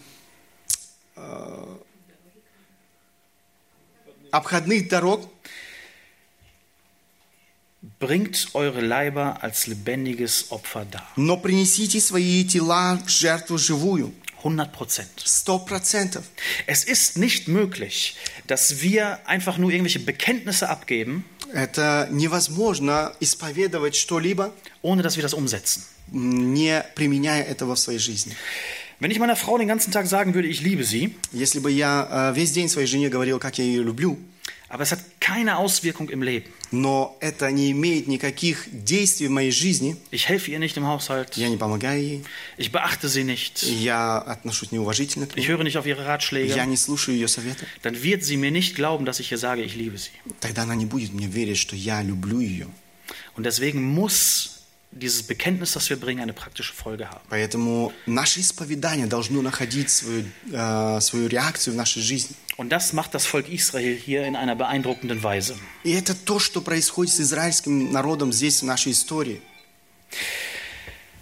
[4.32, 5.30] обходных дорог.
[8.00, 11.06] bringt eure Leiber als lebendiges Opfer dar.
[11.18, 14.14] Но принесите свои тела в жертву живую.
[14.42, 15.10] 100 Prozent.
[15.24, 16.26] Сто процентов.
[16.68, 18.16] Es ist nicht möglich,
[18.48, 25.34] dass wir einfach nur irgendwelche Bekenntnisse abgeben Это невозможно исповедовать что-либо, ohne dass wir das
[25.36, 25.86] umsetzen.
[26.12, 28.36] м, не применяя этого в своей жизни.
[29.00, 32.32] Wenn ich meiner Frau den ganzen Tag sagen würde, ich liebe sie, Если бы я
[32.34, 34.18] э, весь день своей жене говорил, как я ее люблю,
[34.70, 36.46] aber es hat keine Auswirkung im Leben.
[36.72, 41.38] но это не имеет никаких действий в моей жизни, Ich helfe ihr nicht im Haushalt,
[41.38, 42.24] я не помогаю ей,
[42.58, 46.08] ich beachte sie nicht, я отношусь неуважительно к ich ней, höre nicht auf ihre я
[46.08, 49.62] Ratschläge, не слушаю ее советов, dann wird sie mir nicht glauben, dass ich ihr sage,
[49.62, 50.10] ich liebe sie.
[50.40, 52.68] тогда она не будет мне верить, что я люблю ее.
[53.36, 54.57] Und deswegen muss
[54.92, 57.22] dieses Bekenntnis, das wir bringen, eine praktische Folge haben.
[57.30, 62.36] Поэтому наше исповедание должно находить свою, э, свою реакцию в нашей жизни.
[62.58, 65.56] Und das macht das Volk Israel hier in einer beeindruckenden Weise.
[65.84, 69.42] И это то, что происходит с израильским народом здесь в нашей истории.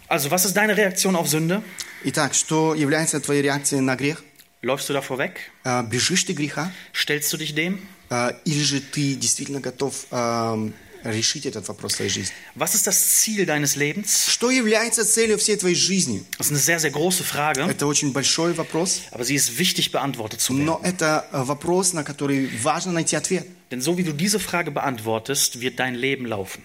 [0.09, 1.63] Also, was ist deine Reaktion auf Sünde?
[2.03, 4.23] Итак, что является твоей реакцией на грех?
[4.61, 5.37] Läufst du davor weg?
[5.63, 6.71] Э, Бежишь ты греха?
[6.93, 7.79] Stellst du dich dem?
[8.09, 10.69] Э, Или же ты действительно готов э,
[11.12, 12.32] решить этот вопрос в своей жизни?
[12.54, 14.28] Was ist das Ziel deines Lebens?
[14.28, 16.24] Что является целью всей твоей жизни?
[16.38, 19.92] Das ist eine sehr, sehr große Frage, Это очень большой вопрос, aber sie ist wichtig
[19.92, 20.64] beantwortet zu werden.
[20.64, 23.46] но это э, вопрос, на который важно найти ответ.
[23.70, 26.62] Denn so wie du diese Frage beantwortest, wird dein Leben laufen.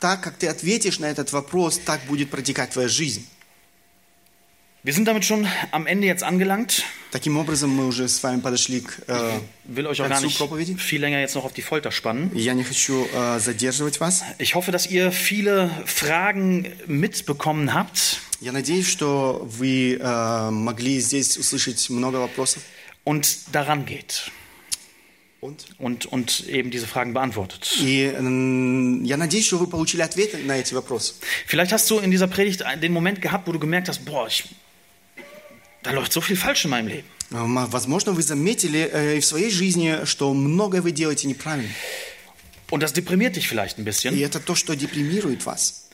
[0.00, 3.26] Так как ты ответишь на этот вопрос, так будет протекать твоя жизнь.
[4.83, 6.83] Wir sind damit schon am Ende jetzt angelangt.
[7.11, 10.37] Таким образом, мы уже с вами подошли к э, Will euch auch gar концу nicht
[10.37, 10.75] проповеди.
[10.77, 12.29] viel länger jetzt noch auf die Folter spannen.
[12.35, 14.23] Я не хочу э, задерживать вас.
[14.37, 21.37] Ich hoffe, dass ihr viele Fragen mitbekommen habt Я надеюсь, что вы э, могли здесь
[21.37, 22.61] услышать много вопросов.
[23.05, 24.29] und daran geht
[25.41, 25.65] Und?
[25.79, 27.77] und, und eben diese Fragen beantwortet.
[27.79, 31.13] И м, я надеюсь, что вы получили ответы на эти вопросы.
[31.47, 34.43] Vielleicht hast du in dieser Predigt den Moment gehabt, wo du gemerkt hast, boah, ich,
[35.83, 37.05] da läuft so viel falsch in meinem Leben.
[37.31, 41.69] М, Возможно, вы заметили э, и в своей жизни, что многое вы делаете неправильно.
[42.71, 44.13] Und das deprimiert dich vielleicht ein И bisschen.
[44.23, 45.87] это то, что депримирует вас.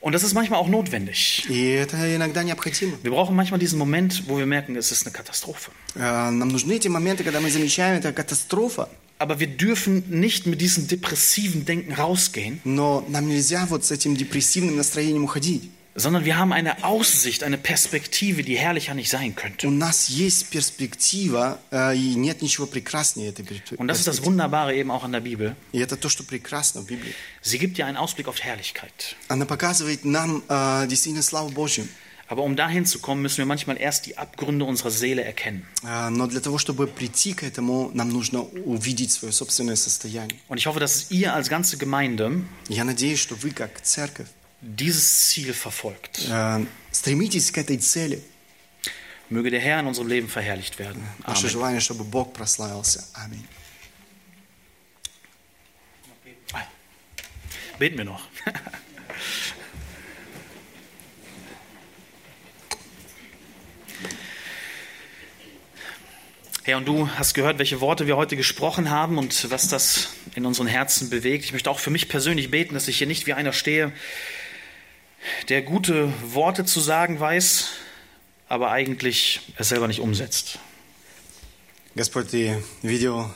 [0.00, 1.44] Und das ist manchmal auch notwendig.
[1.50, 2.96] И это иногда необходимо.
[3.02, 5.70] Wir brauchen manchmal diesen Moment, wo wir merken, es ist eine Katastrophe.
[5.94, 8.88] Э, Нам нужны эти моменты, когда мы замечаем, это катастрофа.
[9.18, 14.16] Aber wir dürfen nicht mit diesem depressiven Denken rausgehen, Но нам нельзя вот с этим
[14.16, 15.70] депрессивным настроением уходить.
[15.94, 19.66] sondern wir haben eine Aussicht, eine Perspektive, die herrlicher nicht sein könnte.
[19.66, 23.80] У нас есть перспектива, э, и нет ничего прекраснее этой перспективы.
[23.80, 25.56] Und das ist das Wunderbare eben auch an der Bibel.
[25.72, 27.14] И это то, что прекрасно в Библии.
[27.42, 29.16] Sie gibt dir einen Ausblick auf Herrlichkeit.
[29.28, 31.86] Она показывает нам э, действительно славу Божью.
[32.28, 35.66] Aber um dahin zu kommen, müssen wir manchmal erst die Abgründe unserer Seele erkennen.
[35.82, 40.38] Э, Но для того, чтобы прийти к этому, нам нужно увидеть свое собственное состояние.
[40.48, 44.28] Und ich hoffe, dass ihr als ganze Gemeinde Я надеюсь, что вы, как церковь,
[44.64, 46.26] dieses Ziel verfolgt.
[46.28, 48.22] э, стремитесь к этой цели.
[49.30, 51.02] Möge der Herr in unserem Leben verherrlicht werden.
[51.26, 51.50] Наше Amen.
[51.50, 53.04] желание, чтобы Бог прославился.
[53.14, 53.46] Аминь.
[57.78, 58.20] Beten wir noch.
[66.64, 70.44] Herr, und du hast gehört, welche Worte wir heute gesprochen haben und was das in
[70.44, 71.44] unseren Herzen bewegt.
[71.44, 73.92] Ich möchte auch für mich persönlich beten, dass ich hier nicht wie einer stehe,
[75.49, 77.69] der gute Worte zu sagen weiß,
[78.47, 80.59] aber eigentlich es selber nicht umsetzt.
[81.95, 83.31] Господь, Ты видел,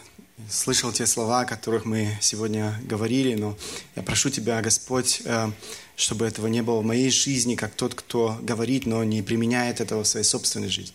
[0.49, 3.57] слышал те слова, о которых мы сегодня говорили, но
[3.95, 5.51] я прошу Тебя, Господь, э,
[5.95, 10.03] чтобы этого не было в моей жизни, как тот, кто говорит, но не применяет этого
[10.03, 10.93] в своей собственной жизни.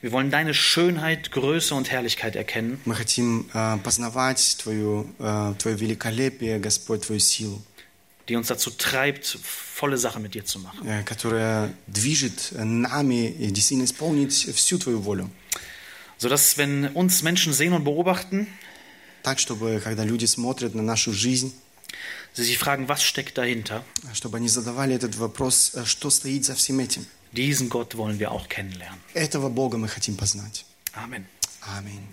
[0.00, 5.76] Wir wollen deine Schönheit, Größe und Herrlichkeit erkennen Мы хотим э, познавать Твою, э, Твое
[5.76, 7.60] великолепие, Господь, Твою силу,
[8.29, 10.87] die uns dazu treibt, volle Sache mit dir zu machen.
[10.87, 15.29] э, которая движет нами и действительно исполнить всю Твою волю.
[16.19, 18.47] Sodass, wenn uns Menschen sehen und beobachten,
[19.23, 21.53] Так, чтобы, когда люди смотрят на нашу жизнь,
[22.33, 23.83] sie sich fragen, was steckt dahinter?
[24.13, 27.05] чтобы они задавали этот вопрос, э, что стоит за всем этим.
[27.33, 28.99] Diesen Gott wollen wir auch kennenlernen.
[29.13, 30.65] Этого Бога мы хотим познать.
[30.93, 31.25] Amen.
[31.61, 32.05] Аминь.